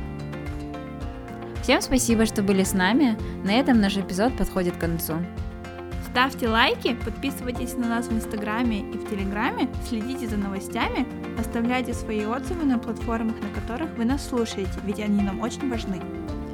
Всем 1.62 1.82
спасибо, 1.82 2.24
что 2.24 2.42
были 2.42 2.64
с 2.64 2.72
нами. 2.72 3.18
На 3.44 3.52
этом 3.52 3.82
наш 3.82 3.98
эпизод 3.98 4.34
подходит 4.38 4.76
к 4.76 4.80
концу. 4.80 5.16
Ставьте 6.10 6.48
лайки, 6.48 6.94
подписывайтесь 7.04 7.74
на 7.74 7.86
нас 7.86 8.06
в 8.06 8.12
Инстаграме 8.14 8.78
и 8.78 8.96
в 8.96 9.10
Телеграме, 9.10 9.68
следите 9.86 10.26
за 10.26 10.38
новостями, 10.38 11.06
оставляйте 11.38 11.92
свои 11.92 12.24
отзывы 12.24 12.64
на 12.64 12.78
платформах, 12.78 13.36
на 13.42 13.50
которых 13.50 13.90
вы 13.98 14.06
нас 14.06 14.26
слушаете, 14.26 14.72
ведь 14.84 15.00
они 15.00 15.22
нам 15.22 15.40
очень 15.40 15.68
важны. 15.68 16.00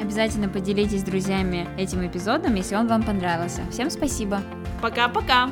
Обязательно 0.01 0.49
поделитесь 0.49 1.01
с 1.01 1.05
друзьями 1.05 1.67
этим 1.79 2.07
эпизодом, 2.07 2.55
если 2.55 2.77
он 2.77 2.87
вам 2.87 3.03
понравился. 3.03 3.63
Всем 3.71 3.91
спасибо. 3.91 4.43
Пока-пока. 4.83 5.51